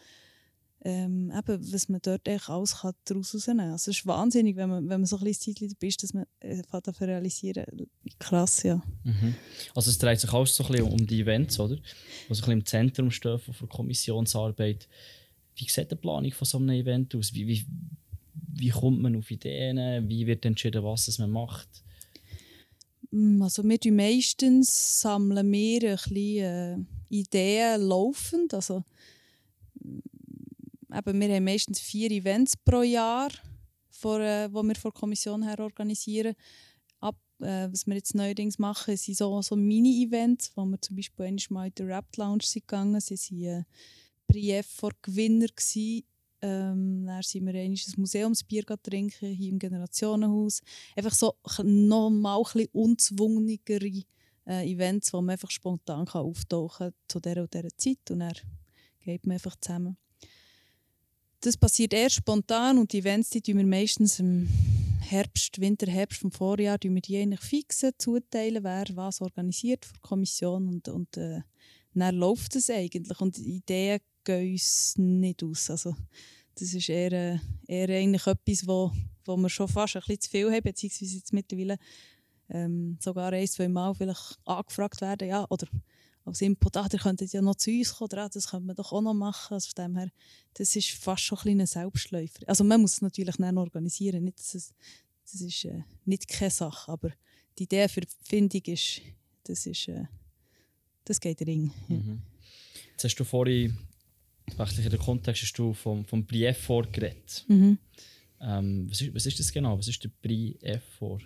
[0.85, 3.73] ähm, eben, was man dort eigentlich alles kann daraus rausnehmen kann.
[3.73, 6.13] Also es ist wahnsinnig, wenn man, wenn man so ein bisschen Zeit dabei ist, dass
[6.13, 7.65] man äh, dafür realisieren
[8.19, 8.83] Krass, ja.
[9.05, 9.35] Mhm.
[9.75, 11.77] Also es dreht sich alles so ein bisschen um die Events, oder?
[11.77, 14.89] Die so ein bisschen im Zentrum stehen von Kommissionsarbeit.
[15.55, 17.33] Wie sieht die Planung von so einem Event aus?
[17.33, 17.65] Wie, wie,
[18.35, 20.09] wie kommt man auf Ideen?
[20.09, 21.69] Wie wird entschieden, was man macht?
[23.11, 26.77] Mm, also wir meistens sammeln wir ein bisschen, äh,
[27.11, 28.55] Ideen laufend.
[28.55, 28.85] Also,
[29.81, 29.99] mm,
[30.95, 33.31] eben, wir haben meistens vier Events pro Jahr,
[33.91, 36.35] vor, äh, die wir von der Kommission her organisieren.
[37.01, 41.27] Ab, äh, was wir jetzt neuerdings machen, sind so, so Mini-Events, wo wir zum Beispiel
[41.27, 43.01] einmal in der Rap Lounge sind gegangen.
[43.01, 43.65] Sie waren äh,
[44.27, 46.05] Brief vor Gewinner gewesen,
[46.43, 50.61] ähm, dann sind wir ein Museumsbier trinken, hier im Generationenhaus.
[50.97, 54.05] Einfach so noch mal ein unzwungenere
[54.47, 58.21] äh, Events, wo man einfach spontan kann auftauchen kann zu dieser und dieser Zeit und
[58.21, 58.35] dann
[59.05, 59.97] geht man einfach zusammen.
[61.41, 64.49] Das passiert erst spontan und die Events die wir meistens im
[65.01, 69.95] Herbst, Winter, Herbst vom Vorjahr tun wir die eigentlich fixen, zuteilen, wer was organisiert für
[69.95, 71.41] die Kommission und, und äh,
[71.95, 75.71] dann läuft es eigentlich und die Ideen gehen uns nicht aus.
[75.71, 75.95] Also,
[76.55, 78.93] das ist eher, eher eigentlich etwas, wo,
[79.25, 81.79] wo wir schon fast ein bisschen zu viel haben, beziehungsweise jetzt mittlerweile
[82.49, 85.67] ähm, sogar ein, zwei Mal vielleicht angefragt werden, ja, oder
[86.25, 88.77] als Input, ah, ihr könntet ja noch zu uns kommen, oder, ah, das könnte man
[88.77, 89.55] doch auch noch machen.
[89.55, 90.09] Also von dem her,
[90.55, 92.47] das ist fast schon ein kleiner Selbstläufer.
[92.47, 94.75] Also man muss es natürlich dann organisieren, nicht, das ist,
[95.31, 97.11] das ist äh, nicht keine Sache, aber
[97.59, 99.01] die Idee für die Findung ist,
[99.45, 100.05] das ist, äh,
[101.05, 101.73] das geht ring.
[101.89, 102.23] Mhm.
[102.93, 103.77] Jetzt hast du vorhin,
[104.59, 107.45] in der Kontext hast du vom, vom Brief vorgeredet.
[107.49, 107.79] Mhm.
[108.41, 109.79] Ähm, was, ist, was ist das genau?
[109.79, 110.57] Was ist der Brief
[110.99, 111.19] vor?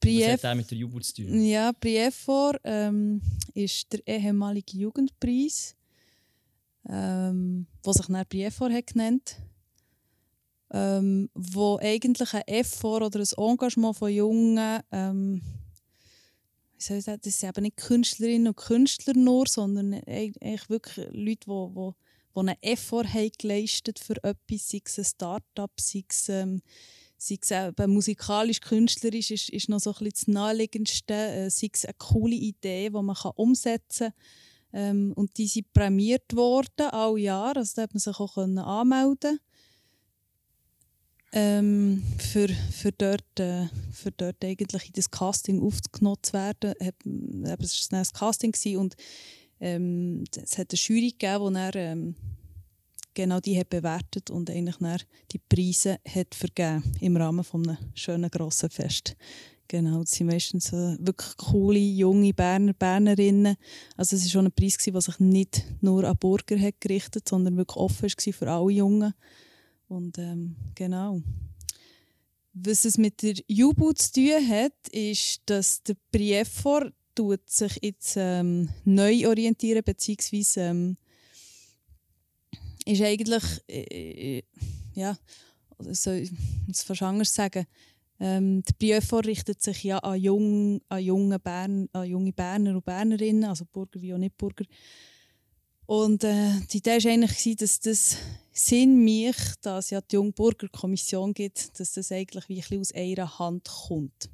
[0.00, 1.42] Brief, Was hat der mit der Jugend zu tun?
[1.42, 3.20] Ja, Briefor ähm,
[3.54, 5.74] ist der ehemalige Jugendpreis,
[6.88, 9.36] ähm, der sich dann Briefor hat genannt
[10.72, 15.42] ähm, wo eigentlich ein Effort oder ein Engagement von Jungen, ähm,
[16.80, 21.08] wie soll ich sagen, das sind eben nicht Künstlerinnen und Künstler nur, sondern eigentlich wirklich
[21.12, 21.90] Leute, die, die,
[22.34, 26.62] die einen Effort haben geleistet für etwas, sei es ein Start-up, sei es ähm,
[27.18, 31.68] sei es eben musikalisch, künstlerisch, ist, ist noch so ein bisschen das Naheliegendste, äh, sei
[31.70, 34.14] es eine coole Idee, die man kann umsetzen
[34.72, 34.72] kann.
[34.72, 38.58] Ähm, und die sind prämiert worden, alle Jahre, also da hat man sich auch können
[38.58, 39.38] anmelden
[41.32, 46.74] ähm, für, für, dort, äh, für dort eigentlich in das Casting aufgenommen zu werden.
[46.78, 48.96] es war ein Casting und
[49.60, 52.14] ähm, es hat eine Jury gegeben, die dann, ähm,
[53.14, 54.80] genau die hat bewertet und eigentlich
[55.32, 59.16] die Preise hat vergeben im Rahmen von einem schönen grossen Fest.
[59.68, 63.54] Genau, das sind meistens so wirklich coole, junge Berner, Bernerinnen.
[63.96, 67.56] Also es war schon ein Preis, der sich nicht nur an Bürger hat gerichtet sondern
[67.56, 69.14] wirklich offen war für alle Jungen.
[69.90, 71.20] Und ähm, genau.
[72.52, 76.92] Was es mit der Jubu zu tun hat, ist, dass der Briefor
[77.46, 80.96] sich jetzt ähm, neu orientieren beziehungsweise ähm,
[82.86, 84.42] ist eigentlich, äh, äh
[84.94, 85.18] ja,
[85.76, 86.30] oder ich
[86.68, 87.66] es fast anders sagen,
[88.20, 92.84] ähm, der Briefvor richtet sich ja an, jung, an, junge Bern, an junge Berner und
[92.84, 94.64] Bernerinnen, also Bürger wie auch nicht Bürger.
[95.90, 98.16] Und äh, die Idee war eigentlich, dass das
[98.52, 103.38] Sinn mich, dass es ja die Jungburgerkommission gibt, dass das eigentlich wie ein aus einer
[103.40, 104.30] Hand kommt.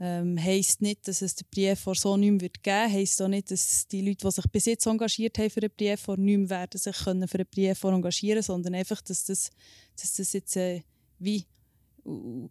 [0.00, 2.92] Ähm, heisst nicht, dass es den Brief vor so nicht mehr geben wird.
[2.92, 6.00] Heisst auch nicht, dass die Leute, die sich bis jetzt engagiert haben für den Brief
[6.00, 9.50] vor, nicht mehr werden sich können für den Brief vor engagieren, sondern einfach, dass das,
[9.94, 10.82] dass das jetzt äh,
[11.20, 11.46] wie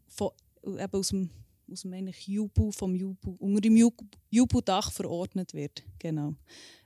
[0.08, 0.30] von,
[0.64, 1.32] eben aus dem
[1.72, 3.78] aus dem eigentlich Jubu, vom Jubu, unter dem
[4.30, 5.84] Jubu-Dach verordnet wird.
[6.00, 6.36] Genau.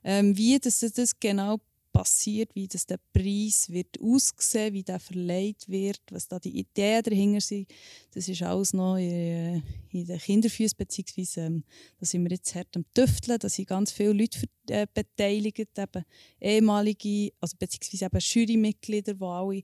[0.03, 1.59] Ähm, wie das, das genau
[1.93, 7.03] passiert, wie das der Preis wird aussehen, wie der verleiht wird, was da die Ideen
[7.03, 7.71] dahinter sind,
[8.11, 11.63] das ist alles noch in, in den Kinderfüßen, beziehungsweise ähm,
[11.99, 16.05] da sind wir jetzt hart am Tüfteln, da sind ganz viele Leute äh, beteiligt, eben
[16.41, 19.63] ehemalige, also beziehungsweise eben Jurymitglieder, die alle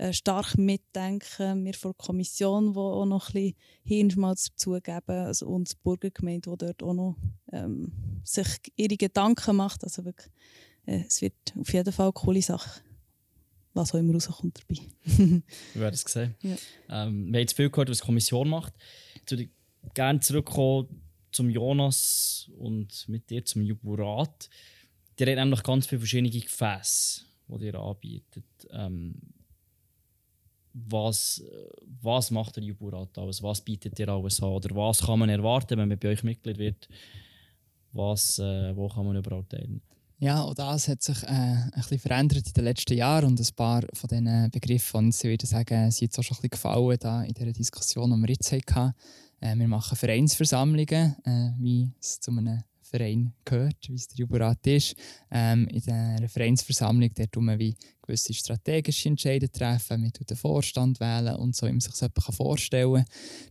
[0.00, 1.66] äh, stark mitdenken.
[1.66, 6.50] Wir von der Kommission, die auch noch ein bisschen Hirnschmalz dazugeben also und die Bürgergemeinde,
[6.50, 7.16] die dort auch noch
[7.52, 7.92] ähm,
[8.24, 9.84] sich ihre Gedanken macht.
[9.84, 10.32] Also wirklich
[10.86, 12.80] äh, es wird auf jeden Fall eine coole Sache,
[13.74, 14.80] was auch immer rauskommt dabei.
[15.74, 16.34] Wir werden es sehen.
[16.40, 16.56] Ja.
[16.88, 18.72] Ähm, wir haben jetzt viel gehört, was die Kommission macht.
[19.26, 19.50] Ich würde
[19.92, 24.48] gerne zurückkommen zum Jonas und mit dir zum Juburat.
[25.18, 28.46] Die haben nämlich ganz viele verschiedene Gefäße, die ihr anbietet.
[28.70, 29.14] Ähm,
[30.72, 31.42] was,
[32.00, 33.42] was macht der Juburat alles?
[33.42, 34.50] Was bietet ihr alles an?
[34.50, 36.88] Oder was kann man erwarten, wenn man bei euch Mitglied wird?
[37.92, 39.82] Was, äh, wo kann man überall teilen?
[40.18, 43.54] Ja, auch das hat sich äh, ein bisschen verändert in den letzten Jahren und ein
[43.56, 46.98] paar von diesen Begriffen, die ich würde sagen, sind jetzt auch schon ein bisschen gefallen
[47.00, 48.94] da in dieser Diskussion, die wir jetzt hatten.
[49.40, 54.66] Äh, wir machen Vereinsversammlungen, äh, wie es zu einem Verein gehört, wie es der Juburat
[54.66, 54.94] ist.
[55.30, 61.36] Ähm, in der Vereinsversammlung dort wir wie gewisse strategische Entscheidungen treffen, wir den Vorstand wählen
[61.36, 63.04] und so, wie man sich das vorstellen kann.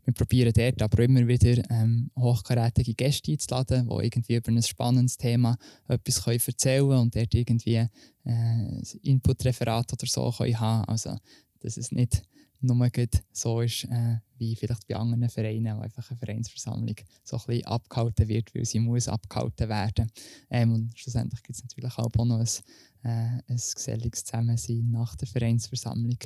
[0.05, 5.17] Wir probieren dort aber immer wieder ähm, hochkarätige Gäste einzuladen, die irgendwie über ein spannendes
[5.17, 7.87] Thema etwas können erzählen können und dort irgendwie
[8.25, 11.15] äh, Inputreferat oder so können haben Also,
[11.61, 12.23] dass es nicht
[12.61, 12.89] nur
[13.31, 17.65] so ist, äh, wie vielleicht bei anderen Vereinen, wo einfach eine Vereinsversammlung so ein bisschen
[17.65, 20.11] abgehalten wird, weil sie muss abgehalten werden.
[20.49, 22.47] Ähm, und schlussendlich gibt es natürlich auch noch ein,
[23.03, 26.17] äh, ein geselliges Zusammensein nach der Vereinsversammlung.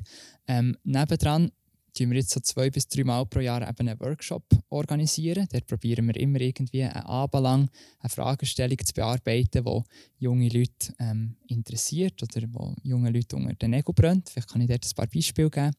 [0.47, 1.51] Ähm, nebendran
[1.93, 5.47] tun wir jetzt so zwei bis drei Mal pro Jahr eben einen Workshop organisieren.
[5.51, 9.83] Dort probieren wir immer irgendwie einen Abend lang eine Fragestellung zu bearbeiten, die
[10.23, 14.29] junge Leute ähm, interessiert oder wo junge Leute unter den Nägeln brennt.
[14.29, 15.71] Vielleicht kann ich dort ein paar Beispiele geben.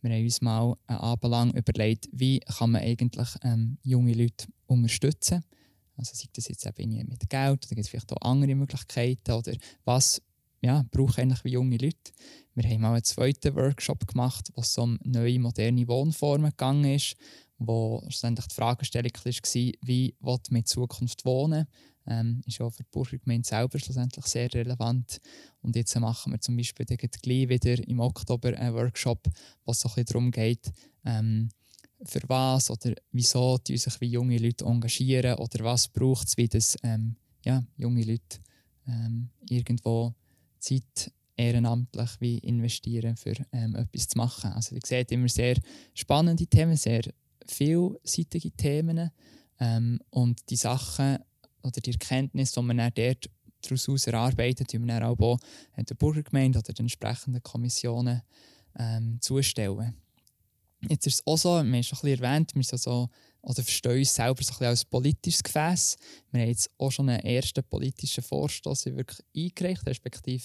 [0.00, 4.46] Wir haben uns mal einen Abend lang überlegt, wie kann man eigentlich ähm, junge Leute
[4.66, 5.44] unterstützen
[5.98, 9.52] also sei das jetzt eben mit Geld oder gibt es vielleicht auch andere Möglichkeiten oder
[9.84, 10.22] was
[10.60, 12.12] ja, brauchen eigentlich wie junge Leute.
[12.54, 17.16] Wir haben auch einen zweiten Workshop gemacht, wo es um neue, moderne Wohnformen gegangen ist,
[17.58, 21.66] wo schlussendlich die Fragestellung war, wie man in Zukunft wohnen.
[22.06, 25.20] Ähm, ist auch für die Burgergemeinde selber schlussendlich sehr relevant.
[25.60, 29.28] Und jetzt machen wir zum Beispiel gleich wieder im Oktober einen Workshop,
[29.64, 30.72] wo es so darum geht,
[31.04, 31.50] ähm,
[32.04, 36.48] für was oder wieso die sich wie junge Leute engagieren oder was braucht es, wie
[36.48, 38.38] das ähm, ja, junge Leute
[38.86, 40.14] ähm, irgendwo
[40.60, 44.52] Zeit ehrenamtlich wie investieren, für ähm, etwas zu machen.
[44.52, 45.56] Also ihr seht immer sehr
[45.94, 47.02] spannende Themen, sehr
[47.46, 49.10] vielseitige Themen
[49.60, 51.18] ähm, und die Sachen
[51.62, 53.30] oder die Erkenntnisse, die man dann dort
[53.62, 55.38] daraus erarbeitet, die man dann auch
[55.76, 58.22] der Bürgergemeinde oder den entsprechenden Kommissionen
[58.78, 59.94] ähm, zustellen.
[60.82, 63.08] Jetzt ist es auch so, wir haben es schon ein bisschen erwähnt, wir sind so,
[63.42, 65.96] oder verstehen uns selber so ein bisschen als politisches Gefäß.
[66.30, 70.44] Wir haben jetzt auch schon einen ersten politischen Vorstoß wirklich eingereicht, respektive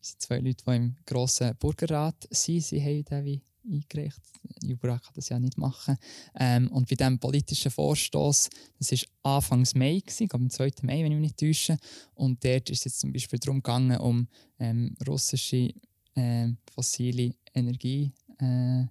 [0.00, 2.62] sind zwei Leute, die im grossen Bürgerrat sind.
[2.62, 4.20] Sie haben den wie eingereicht.
[4.62, 5.96] Jubra kann das ja nicht machen.
[6.38, 10.72] Ähm, und bei diesem politischen Vorstoß, das war Anfang Mai, gewesen, am 2.
[10.82, 11.78] Mai, wenn ich mich nicht täusche.
[12.14, 15.72] Und dort ist es jetzt zum Beispiel darum gegangen, um ähm, russische
[16.14, 18.84] äh, fossile Energie, äh,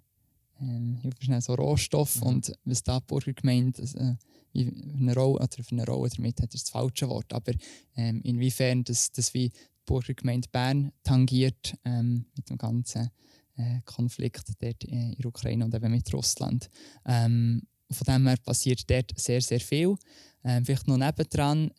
[0.64, 2.28] äh, so Rohstoff mhm.
[2.28, 4.16] und was da die Burgergemeinde äh,
[4.56, 7.34] eine Rolle, oder für eine Rolle damit hat, ist das falsche Wort.
[7.34, 7.54] Aber
[7.96, 13.10] ähm, inwiefern das, das wie die Burgergemeinde Bern tangiert ähm, mit dem ganzen
[13.56, 16.70] äh, Konflikt dort in der Ukraine und eben mit Russland.
[17.06, 19.96] Ähm, von dem her passiert dort sehr, sehr viel.
[20.44, 21.72] Ähm, vielleicht noch nebendran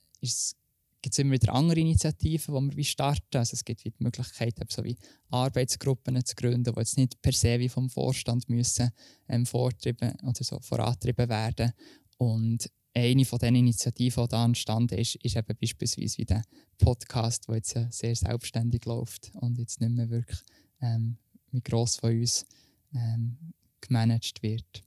[1.05, 3.37] gibt es immer wieder andere Initiativen, die wir starten.
[3.37, 4.97] Also es gibt die Möglichkeit, so wie
[5.29, 8.91] Arbeitsgruppen zu gründen, die jetzt nicht per se wie vom Vorstand müssen,
[9.29, 11.73] ähm, vortrieben oder so vorantrieben werden.
[12.17, 16.43] Und eine von den Initiativen, die da entstanden ist, ist eben beispielsweise wie der
[16.79, 20.41] Podcast, der jetzt ja sehr selbstständig läuft und jetzt nicht mehr wirklich
[20.81, 21.19] ähm,
[21.51, 22.47] wie gross von uns
[22.95, 23.37] ähm,
[23.83, 24.83] gemanagt wird.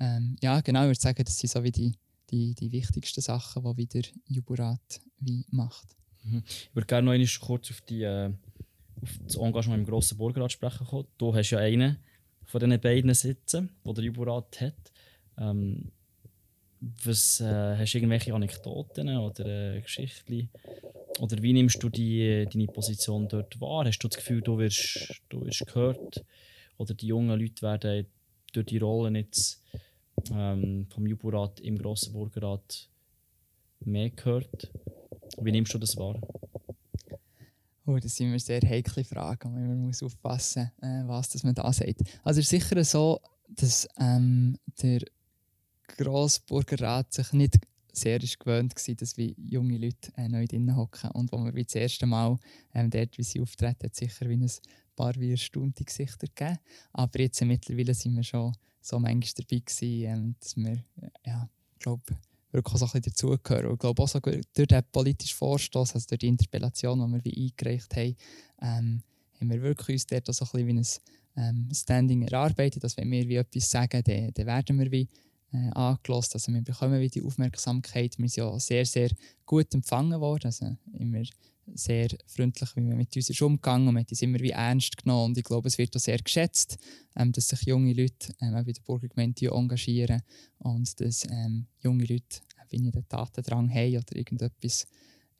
[0.00, 1.92] Ähm, ja, genau, ich würde sagen, das sind so wie die,
[2.30, 5.96] die, die wichtigsten Sachen, die wieder Juburat wie macht.
[6.24, 6.42] Mhm.
[6.46, 8.30] Ich würde gerne noch kurz auf, die, äh,
[9.02, 11.06] auf das Engagement im grossen Burgerrat sprechen kommen.
[11.18, 11.98] Du hast ja einen
[12.44, 14.92] von diesen beiden sitzen, den der Juburat hat.
[15.38, 15.90] Ähm,
[16.80, 20.50] was, äh, hast du irgendwelche Anekdoten oder äh, Geschichten?
[21.18, 23.86] Oder wie nimmst du die, deine Position dort wahr?
[23.86, 26.24] Hast du das Gefühl, du wirst, du wirst gehört?
[26.76, 28.06] Oder die jungen Leute werden
[28.52, 29.62] durch die Rolle jetzt
[30.30, 32.88] ähm, vom Juburat im Grossen Burgerrat
[33.80, 34.70] mehr gehört?
[35.40, 36.20] Wie nimmst du das wahr?
[37.86, 41.72] Oh, das sind immer sehr heikle Fragen, man muss aufpassen, äh, was das man da
[41.72, 42.02] sagt.
[42.24, 45.02] Also es ist sicher so, dass ähm, der
[45.96, 47.58] Grossburgerrat sich nicht
[47.92, 51.10] sehr ist gewöhnt war, dass wie junge Leute äh, neu drinnen hocken.
[51.12, 52.36] Und wo wir wie das erste Mal
[52.74, 54.50] ähm, dort, wie sie auftreten, hat sicher wie ein
[54.94, 56.58] paar wie erstaunte Gesichter gegeben.
[56.92, 60.84] Aber jetzt äh, mittlerweile sind wir schon so manchmal dabei gewesen, ähm, dass wir,
[61.24, 62.02] ja, glaube
[62.52, 63.72] wirklich auch so ein bisschen dazugehören.
[63.72, 67.50] Ich glaube auch so durch den politischen Vorstoß, also durch die Interpellation, die wir wie
[67.50, 68.16] eingereicht haben,
[68.62, 69.02] ähm,
[69.40, 70.86] haben wir wirklich uns dort so ein bisschen wie ein
[71.36, 75.08] ähm, Standing erarbeitet, dass wenn wir wie etwas sagen, dann, dann werden wir wie
[75.52, 76.34] äh, angelost.
[76.34, 78.18] Also wir bekommen wieder Aufmerksamkeit.
[78.18, 79.10] Wir sind ja sehr, sehr
[79.44, 80.46] gut empfangen worden.
[80.46, 81.22] Also immer
[81.74, 84.96] sehr freundlich, wie man mit uns ist umgegangen und man hat uns immer wie ernst
[84.96, 85.30] genommen.
[85.30, 86.78] Und ich glaube, es wird auch sehr geschätzt,
[87.16, 90.22] ähm, dass sich junge Leute ähm, bei der Burgergemeinde engagieren
[90.58, 94.86] und dass ähm, junge Leute wie nicht den Tatendrang haben oder irgendetwas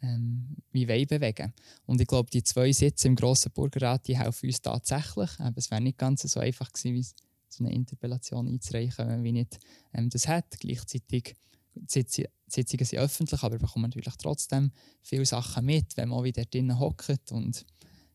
[0.03, 1.53] ähm, wie wollen bewegen.
[1.87, 5.31] Und ich glaube, die zwei Sitze im grossen Burgerrat die helfen uns tatsächlich.
[5.38, 7.07] Aber es wäre nicht ganz so einfach gewesen, wie
[7.48, 9.59] so eine Interpellation einzureichen, wenn man nicht
[9.92, 10.59] ähm, das hat.
[10.61, 11.37] Gleichzeitig
[11.74, 16.24] die Sitzungen sind öffentlich, aber bekommt man natürlich trotzdem viele Sachen mit, wenn man auch
[16.24, 17.64] wieder drinnen hockt und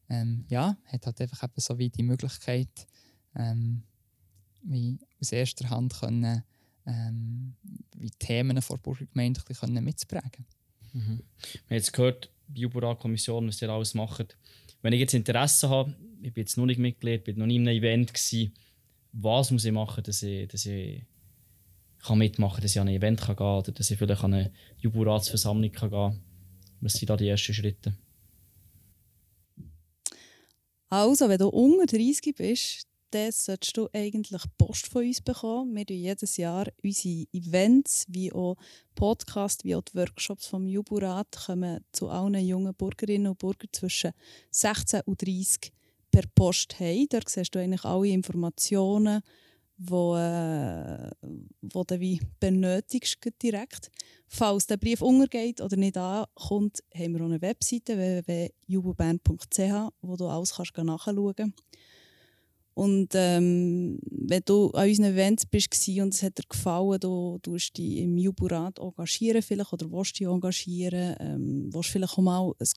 [0.09, 2.87] ähm, ja, hat halt einfach eben so wie die Möglichkeit,
[3.35, 3.83] ähm,
[4.63, 6.43] wie aus erster Hand können,
[6.85, 7.55] ähm,
[7.95, 10.45] wie Themen vor der Burgergemeinde können mitzuprägen.
[10.93, 11.21] Mhm.
[11.41, 14.37] Wir haben jetzt gehört, die Jubura-Kommission, was ihr alles macht.
[14.81, 17.67] Wenn ich jetzt Interesse habe, ich bin jetzt noch nicht Mitglied, bin noch nie in
[17.67, 18.53] einem Event gewesen,
[19.13, 21.03] was muss ich machen, dass ich, dass ich
[22.03, 24.33] kann mitmachen kann, dass ich an ein Event kann gehen oder dass ich vielleicht an
[24.33, 26.21] eine Jubiläumsversammlung gehen kann.
[26.79, 27.93] Was sind da die ersten Schritte?
[30.89, 35.75] Also, wenn du unter 30 bist, dann solltest du eigentlich Post von uns bekommen.
[35.75, 38.55] Wir machen jedes Jahr unsere Events, wie auch
[38.95, 44.11] Podcasts, wie auch die Workshops vom Juburat, kommen zu allen jungen Bürgerinnen und Bürgern zwischen
[44.49, 45.71] 16 und 30
[46.11, 47.07] per Post haben.
[47.09, 49.21] Dort siehst du eigentlich alle Informationen,
[49.77, 51.09] die, äh,
[51.61, 53.89] die du wie benötigst direkt.
[54.27, 60.27] Falls der Brief untergeht oder nicht ankommt, haben wir auch eine Webseite www.jubelbern.ch, wo du
[60.27, 61.63] alles kannst nachschauen kannst.
[62.73, 67.77] Und ähm, wenn du an unseren Events bist und es hat dir gefallen, du tust
[67.77, 72.67] dich im Juburat engagieren vielleicht oder willst dich engagieren, ähm, willst vielleicht auch mal ein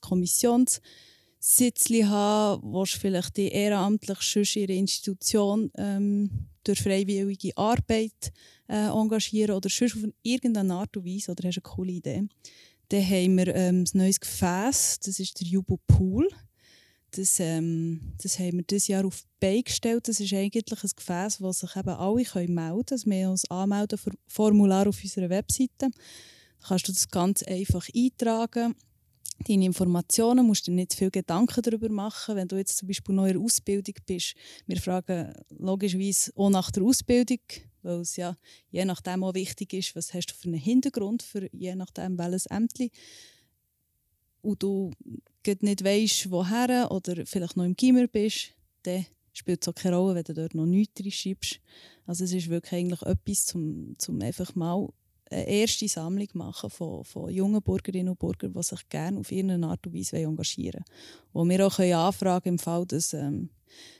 [1.45, 8.33] Kommissionssitzchen haben, willst vielleicht die ehrenamtlich schon in ihrer Institution ähm, durch freiwillige Arbeit
[8.67, 12.23] äh, engagieren oder sonst auf irgendeine Art und Weise oder hast eine coole Idee,
[12.89, 16.27] dann haben wir ähm, ein neues Gefäß, das ist der Jubu Pool.
[17.11, 20.07] Das, ähm, das haben wir dieses Jahr auf die gestellt.
[20.07, 22.87] Das ist eigentlich ein Gefäß, wo sich eben alle können melden können.
[22.91, 25.69] Also wir haben ein Anmeldeformular auf unserer Webseite.
[25.79, 25.89] Da
[26.67, 28.75] kannst du das ganz einfach eintragen.
[29.39, 32.35] Deine Informationen musst dir nicht viel Gedanken darüber machen.
[32.35, 36.71] Wenn du jetzt zum Beispiel noch in der Ausbildung bist, wir fragen logischerweise auch nach
[36.71, 37.39] der Ausbildung,
[37.83, 38.37] weil es ja
[38.71, 42.45] je nachdem auch wichtig ist, was hast du für einen Hintergrund, für je nachdem welches
[42.47, 42.91] Ämtli
[44.41, 44.91] und du
[45.61, 50.15] nicht weißt, woher oder vielleicht noch im Gimmer bist, dann spielt es auch keine Rolle,
[50.15, 51.59] wenn du dort noch nichts schreibst.
[52.05, 54.89] Also es ist wirklich eigentlich etwas, zum, zum einfach mal
[55.29, 59.67] eine erste Sammlung machen von, von jungen Bürgerinnen und Bürgern, die sich gerne auf irgendeine
[59.67, 60.83] Art und Weise engagieren
[61.33, 61.47] wollen.
[61.47, 63.49] Wo wir auch anfragen im Fall, dass, ähm,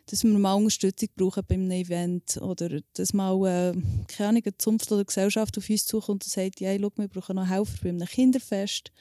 [0.06, 3.74] dass wir mal Unterstützung brauchen bei einem Event oder dass mal äh,
[4.08, 7.36] keine Ahnung, eine Zunft oder Gesellschaft auf uns zukommt und sagt, ja, schau, wir brauchen
[7.36, 8.92] noch Helfer bei einem Kinderfest.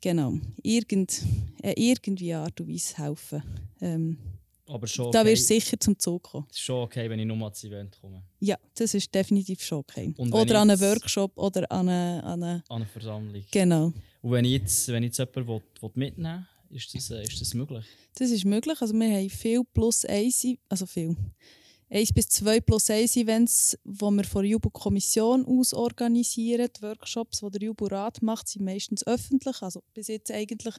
[0.00, 1.22] Genau, Irgend,
[1.62, 3.42] äh, irgendwie Art und Weise helfen.
[3.80, 4.18] Ähm,
[4.72, 5.18] aber schon okay.
[5.18, 6.46] Da wirst du sicher zum Zug kommen.
[6.48, 8.22] Das ist schon okay, wenn ich nur ans Event komme.
[8.40, 10.14] Ja, das ist definitiv schon okay.
[10.16, 13.44] Oder an einen Workshop oder an eine, an eine, an eine Versammlung.
[13.50, 13.92] Genau.
[14.22, 17.22] Und wenn ich jetzt, wenn ich jetzt jemanden will, will mitnehmen will, ist das, äh,
[17.22, 17.84] ist das möglich?
[18.14, 18.80] Das ist möglich.
[18.80, 21.16] Also wir haben viel plus eins, also viel.
[21.90, 26.68] 1 bis 2 plus 1 Events, die wir von der Jubu-Kommission aus organisieren.
[26.74, 29.60] Die Workshops, die der Jubu-Rat macht, sind meistens öffentlich.
[29.60, 30.74] Also bis jetzt eigentlich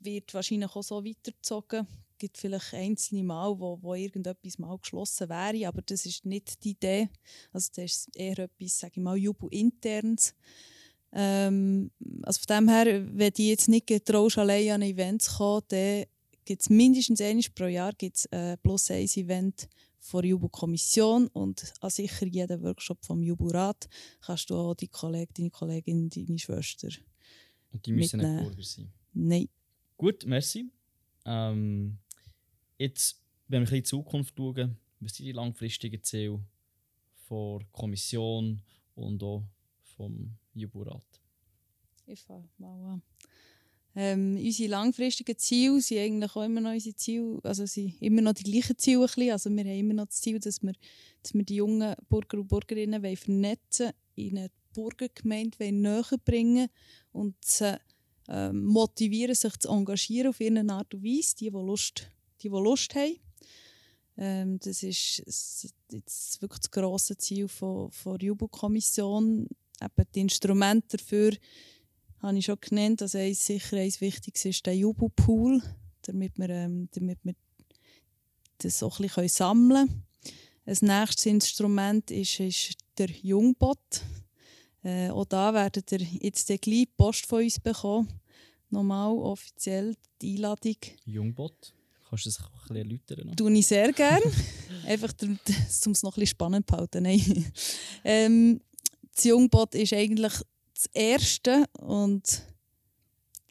[0.00, 1.86] wird wahrscheinlich auch so weitergezogen.
[2.20, 6.62] Es gibt vielleicht einzelne Mal, wo, wo irgendetwas mal geschlossen wäre, aber das ist nicht
[6.62, 7.08] die Idee.
[7.50, 10.34] Also das ist eher etwas, sage ich mal, Jubu-internes.
[11.14, 16.04] Ähm, also von dem her, wenn die jetzt nicht getraust, allein an Events kommen, dann
[16.44, 19.66] gibt es mindestens einmal pro Jahr gibt's, äh, plus ein Event
[19.98, 23.88] von der Jubu-Kommission und an sicher jeden Workshop vom Jubu-Rat
[24.20, 26.90] kannst du auch die Kollegen, deine Kollegin, deine Schwester
[27.72, 28.44] Und die müssen mitnehmen.
[28.44, 28.92] nicht Bürger sein?
[29.14, 29.48] Nein.
[29.96, 30.70] Gut, merci.
[31.24, 31.98] Ähm,
[32.80, 36.40] jetzt, wenn wir ein in die Zukunft schauen, was sind die langfristigen Ziele
[37.30, 38.60] der Kommission
[38.94, 39.44] und auch
[39.96, 41.20] vom Jubu-Rat?
[42.06, 43.02] Ich fange mal an.
[43.96, 48.34] Ähm, unsere langfristigen Ziele sind eigentlich auch immer noch unsere Ziele, also sind immer noch
[48.34, 49.32] die gleichen Ziele.
[49.32, 50.72] Also wir haben immer noch das Ziel, dass wir,
[51.22, 56.68] dass wir die jungen Bürger und Bürgerinnen wollen vernetzen in eine Bürgergemeinde näher bringen
[57.12, 57.78] und sie
[58.28, 62.10] äh, motivieren, sich zu engagieren auf irgendeine Art und Weise, die, die Lust,
[62.42, 63.16] die, die Lust haben.
[64.16, 65.22] Ähm, das ist
[65.90, 69.48] jetzt wirklich das grosse Ziel von, von der Jubelkommission,
[69.82, 71.32] eben die Instrumente dafür
[72.20, 73.02] habe ich schon genannt.
[73.02, 75.62] Also eins, sicher eins Wichtiges ist der Jubelpool,
[76.02, 77.34] damit wir, ähm, damit wir
[78.58, 80.02] das auch ein bisschen sammeln können.
[80.66, 84.02] Ein nächstes Instrument ist, ist der Jungbot.
[84.82, 88.08] Äh, auch da werdet ihr jetzt gleich Post von uns bekommen.
[88.68, 90.76] Nochmal offiziell die Einladung.
[91.04, 91.74] Jungbot?
[92.10, 93.36] Kannst du das ein bisschen erläutern?
[93.36, 94.32] Tue ich sehr gerne.
[94.86, 97.04] Einfach, um es noch ein bisschen spannend zu halten.
[97.04, 97.52] Nein.
[98.04, 98.60] ähm,
[99.14, 100.32] das Jungbot ist eigentlich
[100.74, 102.42] das erste und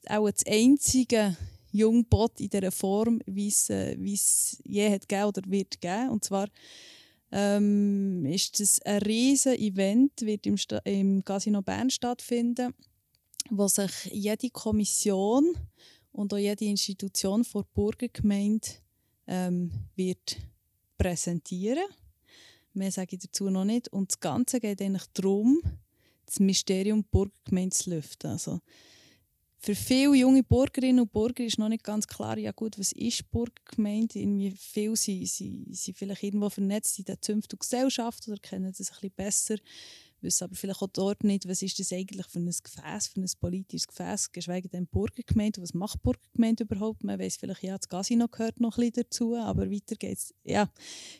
[0.08, 1.38] auch das einzige
[1.72, 6.10] Jungbot in dieser Form, wie es, äh, je hat gegeben oder wird geben.
[6.10, 6.50] Und zwar
[7.32, 12.74] ähm, ist das ein riesen Event, wird im, im Casino Bern stattfinden,
[13.50, 15.56] wo sich jede Kommission
[16.12, 18.68] und auch jede Institution vor Burgergemeinde
[19.28, 20.38] ähm, wird
[20.98, 21.86] präsentieren.
[22.74, 23.88] Mehr sage ich dazu noch nicht.
[23.90, 25.62] Und das Ganze geht eigentlich darum,
[26.26, 28.32] das Mysterium Burgergemeinde zu lüften.
[28.32, 28.60] Also,
[29.62, 33.30] für viele junge Bürgerinnen und Bürger ist noch nicht ganz klar, ja gut, was ist
[33.30, 34.20] Burgergemeinde?
[34.20, 38.74] Irgendwie viele sind, sind, sind vielleicht irgendwo vernetzt in der Zunft und Gesellschaft oder kennen
[38.76, 39.56] das ein bisschen besser
[40.24, 40.46] wissen.
[40.46, 43.88] Aber vielleicht auch dort nicht, was ist das eigentlich für ein Gefäß, für ein politisches
[43.88, 47.04] Gefäß, geschweige denn Burgergemeinde, was macht Burgergemeinde überhaupt?
[47.04, 50.34] Man weiß vielleicht, ja, das Casino gehört noch ein bisschen dazu, aber weiter geht es
[50.44, 50.70] ja,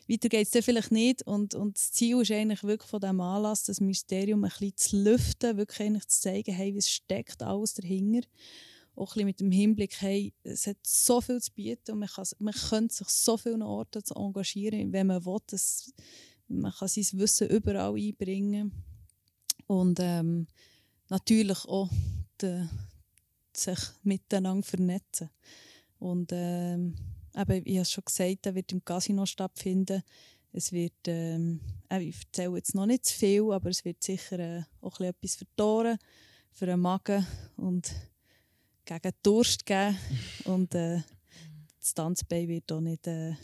[0.08, 1.26] dann vielleicht nicht.
[1.26, 5.02] Und, und das Ziel ist eigentlich wirklich von diesem Anlass, das Mysterium ein bisschen zu
[5.02, 8.26] lüften, wirklich eigentlich zu zeigen, hey, was steckt alles dahinter?
[8.96, 12.54] Auch ein mit dem Hinblick, hey, es hat so viel zu bieten und man, man
[12.54, 15.38] könnte sich so viele Orte engagieren, wenn man will.
[15.46, 15.92] Das,
[16.50, 18.72] man kann sein Wissen überall einbringen.
[19.66, 20.46] Und ähm,
[21.08, 21.88] natürlich auch
[22.40, 22.66] de,
[23.52, 25.30] sich miteinander vernetzen.
[25.98, 26.94] Und ähm,
[27.36, 30.02] eben, ich habe schon gesagt, er wird im Casino stattfinden.
[30.52, 31.60] Es wird, ähm,
[32.00, 35.44] ich erzähle jetzt noch nicht zu viel, aber es wird sicher äh, auch etwas für
[35.44, 35.98] die Ohren,
[36.52, 37.24] für den Magen
[37.56, 37.92] und
[38.84, 39.96] gegen Durst geben.
[40.46, 41.00] und äh,
[41.78, 43.34] das Tanzbein wird auch nicht, äh,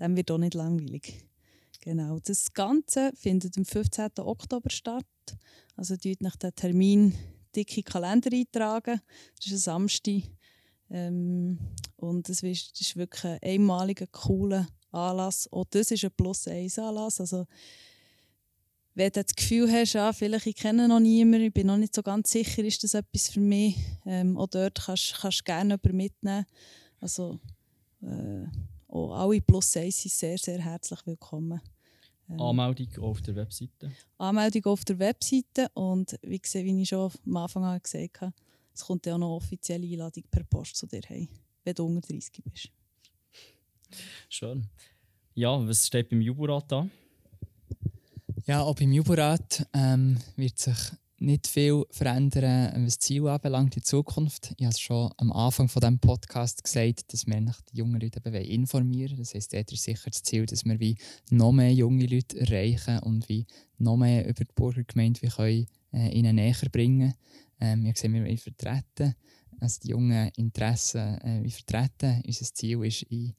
[0.00, 1.29] dem wird auch nicht langweilig.
[1.80, 2.18] Genau.
[2.22, 4.10] Das Ganze findet am 15.
[4.18, 5.06] Oktober statt.
[5.76, 7.14] Also tut nach den Termin
[7.56, 9.00] dicke Kalender eintragen.
[9.36, 10.22] Das ist ein Samstag.
[10.90, 11.58] Ähm,
[11.96, 15.50] und es ist, ist wirklich ein einmaliger, cooler Anlass.
[15.52, 17.20] Auch das ist ein Plus-1-Anlass.
[17.20, 17.46] Also,
[18.94, 21.94] wenn du das Gefühl hast, ja, vielleicht ich kenne noch niemanden, ich bin noch nicht
[21.94, 25.96] so ganz sicher, ist das etwas für mich, ähm, auch dort kannst du gerne jemanden
[25.96, 26.46] mitnehmen.
[27.00, 27.38] Also,
[28.02, 28.46] äh,
[28.90, 31.60] auch alle Plus 1 sind sehr, sehr herzlich willkommen.
[32.28, 33.92] Ähm, Anmeldung auf der Webseite?
[34.18, 38.32] Anmeldung auf der Webseite und wie, gesagt, wie ich schon am Anfang an gesagt habe,
[38.74, 41.28] es kommt ja auch noch offizielle Einladung per Post zu dir heim,
[41.64, 42.70] wenn du unter 30 bist.
[44.28, 44.68] Schön.
[45.34, 46.90] Ja, was steht beim Juburat an?
[48.46, 50.76] Ja, auch beim Juburat ähm, wird sich
[51.20, 54.54] nicht viel verändern, was das Ziel anbelangt in Zukunft.
[54.56, 58.20] Ich habe es schon am Anfang von dem Podcast gesagt, dass wir die jungen Leute
[58.24, 59.18] eben informieren.
[59.18, 60.96] Das heisst, dort ist sicher das Ziel, dass wir wie
[61.30, 63.46] noch mehr junge Leute erreichen und wie
[63.76, 67.14] noch mehr über die Bürgergemeinde wie können, äh, ihnen näher bringen.
[67.60, 69.14] Ähm, wir sehen, wir vertreten,
[69.60, 72.22] also die jungen Interessen äh, wie vertreten.
[72.26, 73.34] Unser Ziel ist, in,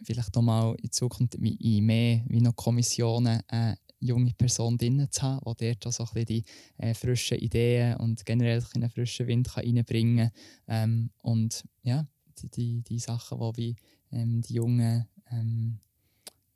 [0.00, 5.22] vielleicht noch mal in Zukunft in mehr wie noch Kommissionen äh, junge Person drin zu
[5.22, 6.44] haben, die dort auch so ein die
[6.78, 10.30] äh, frischen Ideen und generell einen frischen Wind reinbringen
[10.66, 10.90] kann.
[10.90, 12.06] Ähm, und ja,
[12.38, 13.76] die, die, die Sachen, die wie,
[14.12, 15.80] ähm, die Jungen ähm,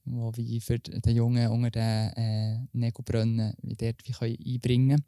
[0.05, 5.05] wo wie für den Jungen unter den äh, Nägelbrunnen wie dort wie können einbringen.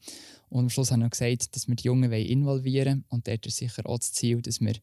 [0.48, 3.04] Und am Schluss haben wir gesagt, dass wir die Jungen involvieren wollen.
[3.08, 4.74] Und dort ist sicher auch das Ziel, dass wir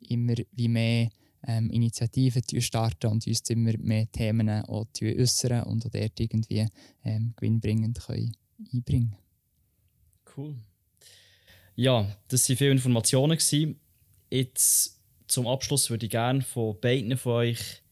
[0.00, 1.08] immer wie mehr
[1.46, 6.66] ähm, Initiativen starten und uns immer mehr Themen auch äußern und auch dort irgendwie
[7.04, 8.32] ähm, gewinnbringend können
[8.72, 9.16] einbringen
[10.36, 10.56] Cool.
[11.76, 13.38] Ja, das waren viele Informationen.
[14.30, 17.82] Jetzt zum Abschluss würde ich gerne von beiden von euch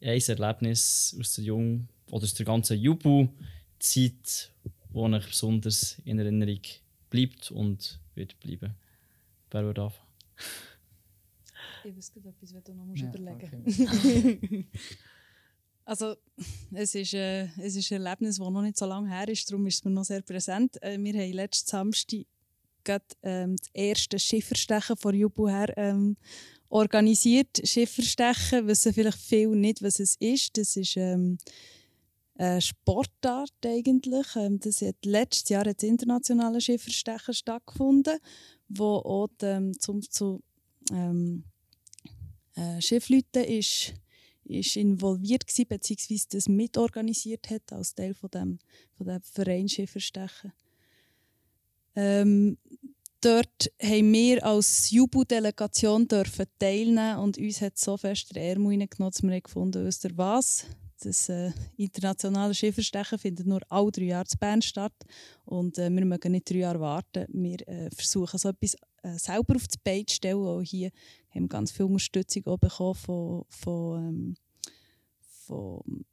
[0.00, 4.52] ein Erlebnis aus der Jung oder aus der ganzen Jubu-Zeit,
[4.92, 6.60] das euch besonders in Erinnerung
[7.08, 8.74] bleibt und wird bleiben.
[9.50, 10.08] Wer würde anfangen?
[11.84, 14.68] Ich weiß gerade etwas, was du noch musst ja, überlegen okay.
[15.84, 16.14] Also,
[16.72, 19.66] es ist, äh, es ist ein Erlebnis, das noch nicht so lange her ist, darum
[19.66, 20.80] ist es mir noch sehr präsent.
[20.82, 22.26] Äh, wir haben letzten Samstag
[22.84, 26.16] gerade, ähm, das erste Schifferstechen von Jubu her ähm,
[26.68, 27.60] organisiert.
[27.64, 30.56] Schifferstechen wissen vielleicht viele nicht, was es ist.
[30.56, 31.38] Das ist ähm,
[32.36, 34.26] eine Sportart eigentlich.
[34.36, 38.18] Ähm, das hat letztes Jahr das internationale Schifferstechen stattgefunden,
[38.68, 40.42] wo auch ähm, zum, zu
[40.92, 41.44] ähm,
[42.60, 43.94] äh, Schiffleuten ist,
[44.44, 48.58] ist involviert gewesen, beziehungsweise das mitorganisiert hat als Teil von dem,
[48.96, 50.52] von dem Verein Schifferstechen.
[51.96, 52.58] Ähm,
[53.20, 56.08] dort haben wir als Jubu-Delegation
[56.58, 60.66] teilnehmen und uns hat so fest der Ärmel reingenommen, dass wir gefunden ihr was,
[61.00, 64.92] das äh, internationale Schifferstechen findet nur alle drei Jahre in Bern statt
[65.44, 67.26] und äh, wir mögen nicht drei Jahre warten.
[67.28, 70.46] Wir äh, versuchen so etwas äh, selber auf die Beine zu stellen.
[70.46, 70.90] Auch hier
[71.30, 74.34] haben wir ganz viel Unterstützung auch bekommen von, von, ähm,
[75.20, 76.04] von,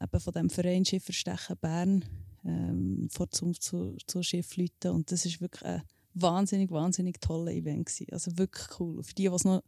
[0.00, 2.04] eben von dem Verein Schifferstechen Bern
[2.44, 5.82] ähm, von zum, zu, zu Schiffleuten und das ist wirklich ein
[6.14, 8.12] wahnsinnig, wahnsinnig toller Event gewesen.
[8.12, 9.02] Also wirklich cool.
[9.02, 9.62] Für die, die es noch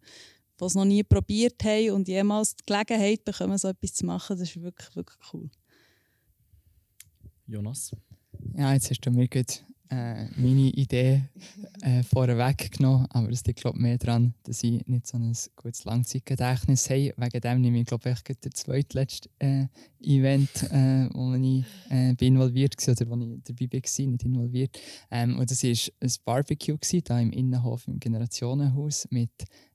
[0.59, 4.39] die es noch nie probiert haben und jemals die Gelegenheit bekommen, so etwas zu machen,
[4.39, 5.51] das ist wirklich, wirklich cool.
[7.47, 7.95] Jonas?
[8.55, 11.23] Ja, jetzt hast du mir gut äh, meine Idee
[11.83, 15.85] äh, vorweg genommen, aber es liegt glaube mehr daran, dass ich nicht so ein gutes
[15.85, 17.15] Langzeitgedächtnis habe.
[17.17, 19.67] Wegen dem nehme ich glaube ich das zweitletzte äh,
[20.03, 24.79] Event, äh, wo ich äh, bin involviert war oder wo ich dabei war, nicht involviert.
[25.11, 29.31] Ähm, und das war ein Barbecue gewesen, da im Innenhof im Generationenhaus mit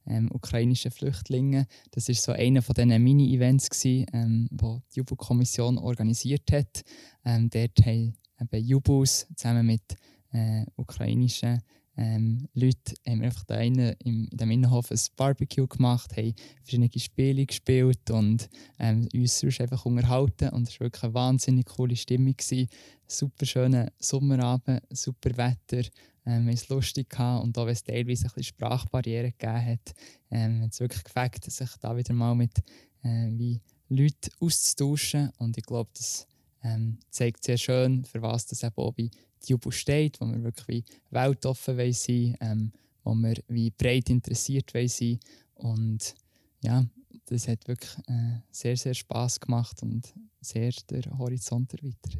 [0.08, 1.66] ähm, ukrainischen Flüchtlingen.
[1.92, 6.84] Das war so einer von diesen Mini-Events, ähm, die die Jubu-Kommission organisiert hat.
[7.24, 9.96] Ähm, dort haben eben Jubus zusammen mit
[10.32, 11.62] äh, ukrainischen
[11.98, 16.34] ähm, Leuten haben wir einfach da in, in dem Innenhof ein Barbecue gemacht, haben
[16.64, 20.50] verschiedene Spiele gespielt und ähm, uns sonst einfach unterhalten.
[20.50, 22.36] Und es war wirklich eine wahnsinnig coole Stimmung.
[22.36, 22.70] Gewesen.
[23.08, 25.88] Super schöner Sommerabend, super Wetter.
[26.26, 29.94] Ähm, wir es lustig gehabt und auch wenn es teilweise ein bisschen Sprachbarrieren gegeben hat,
[30.30, 32.60] ähm, hat es wirklich gefällt, sich da wieder mal mit
[33.04, 35.32] äh, wie Leuten auszutauschen.
[35.40, 36.28] Und ich glaube, das
[36.64, 39.10] ähm, zeigt sehr schön, für was das eben auch bei
[39.46, 42.72] Jubu steht, wo wir wirklich weltoffen sein ähm,
[43.04, 45.20] wo wir wie breit interessiert sein
[45.56, 46.16] und
[46.64, 46.86] ja,
[47.26, 52.18] das hat wirklich äh, sehr, sehr Spass gemacht und sehr den Horizont erweitert.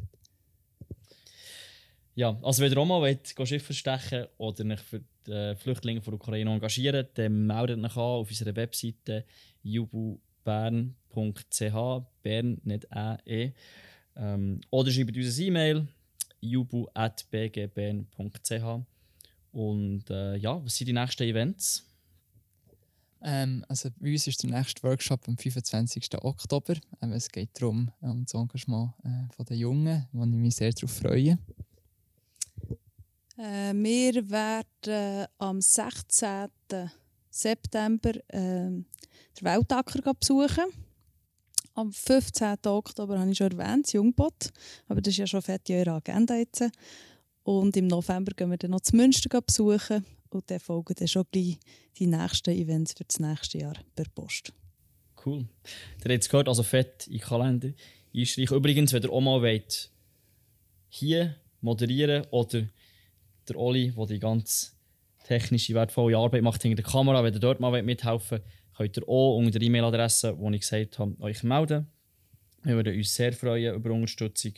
[2.14, 6.02] Ja, also wenn ihr auch mal wollt, Schiffe stechen oder euch für die äh, Flüchtlinge
[6.02, 9.24] von Ukraine engagieren dann meldet euch an auf unserer Webseite
[9.62, 10.84] jububern.ch,
[12.22, 12.86] Bern nicht
[13.24, 13.52] e.
[14.16, 15.86] Ähm, oder schreibt uns eine E-Mail
[16.40, 17.24] jubu.bgbn.ch
[19.52, 21.86] und äh, ja, was sind die nächsten Events?
[23.24, 26.08] Ähm, also bei uns ist der nächste Workshop am 25.
[26.22, 26.74] Oktober.
[27.00, 30.90] Ähm, es geht darum, um das Engagement äh, der Jungen, wo ich mich sehr darauf
[30.90, 31.38] freue.
[33.36, 36.48] Äh, wir werden am 16.
[37.30, 38.86] September äh, den
[39.40, 40.64] Weltacker besuchen.
[41.74, 42.58] Am 15.
[42.66, 44.52] Oktober habe ich schon erwähnt, das Jungbot.
[44.88, 46.64] Aber das ist ja schon fett in eurer Agenda jetzt.
[47.44, 50.04] Und im November gehen wir dann noch zu Münster besuchen.
[50.28, 51.58] Und dann folgen dann schon gleich
[51.98, 54.52] die nächsten Events für das nächste Jahr per Post.
[55.24, 55.46] Cool.
[56.04, 57.72] Ihr habt es gehört, also fett in den Kalender
[58.14, 58.56] einstreichen.
[58.56, 59.90] Übrigens, wenn ihr auch mal wollt,
[60.88, 62.64] hier moderieren oder
[63.48, 64.76] der Oli, der die ganz
[65.24, 67.24] technische, wertvolle Arbeit macht hinter der Kamera.
[67.24, 68.42] Wenn ihr dort mal mithelfen wollt,
[68.82, 71.86] könnt ihr auch unter der E-Mail-Adresse, die ich gesagt habe, euch melden.
[72.62, 74.52] Wir würden uns sehr freuen über Unterstützung.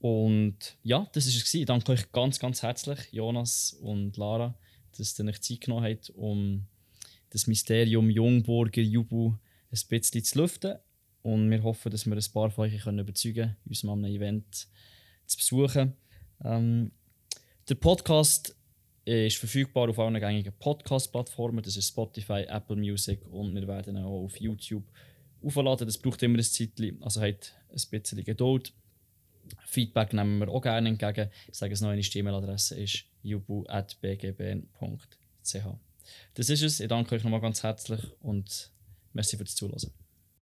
[0.00, 1.54] Und ja, das war es.
[1.54, 4.54] Ich danke euch ganz, ganz herzlich, Jonas und Lara,
[4.96, 6.66] dass ihr euch Zeit genommen habt, um
[7.30, 9.34] das Mysterium Jungburger Jubu
[9.70, 10.76] ein bisschen zu lüften.
[11.22, 14.14] Und wir hoffen, dass wir ein paar von euch überzeugen können, uns mal an einem
[14.14, 14.68] Event
[15.26, 15.94] zu besuchen.
[16.44, 16.92] Ähm,
[17.68, 18.56] der Podcast
[19.08, 21.62] ist verfügbar auf allen gängigen Podcast-Plattformen.
[21.62, 24.84] Das ist Spotify, Apple Music und wir werden auch auf YouTube
[25.42, 25.86] aufladen.
[25.86, 28.72] Das braucht immer ein Zeitchen, also hat ein bisschen Geduld.
[29.64, 31.30] Feedback nehmen wir auch gerne entgegen.
[31.48, 34.66] Ich sage es noch, eine E-Mail-Adresse ist jubu.bgbn.ch.
[36.34, 36.80] Das ist es.
[36.80, 38.70] Ich danke euch nochmal ganz herzlich und
[39.12, 40.07] merci fürs Zuhören.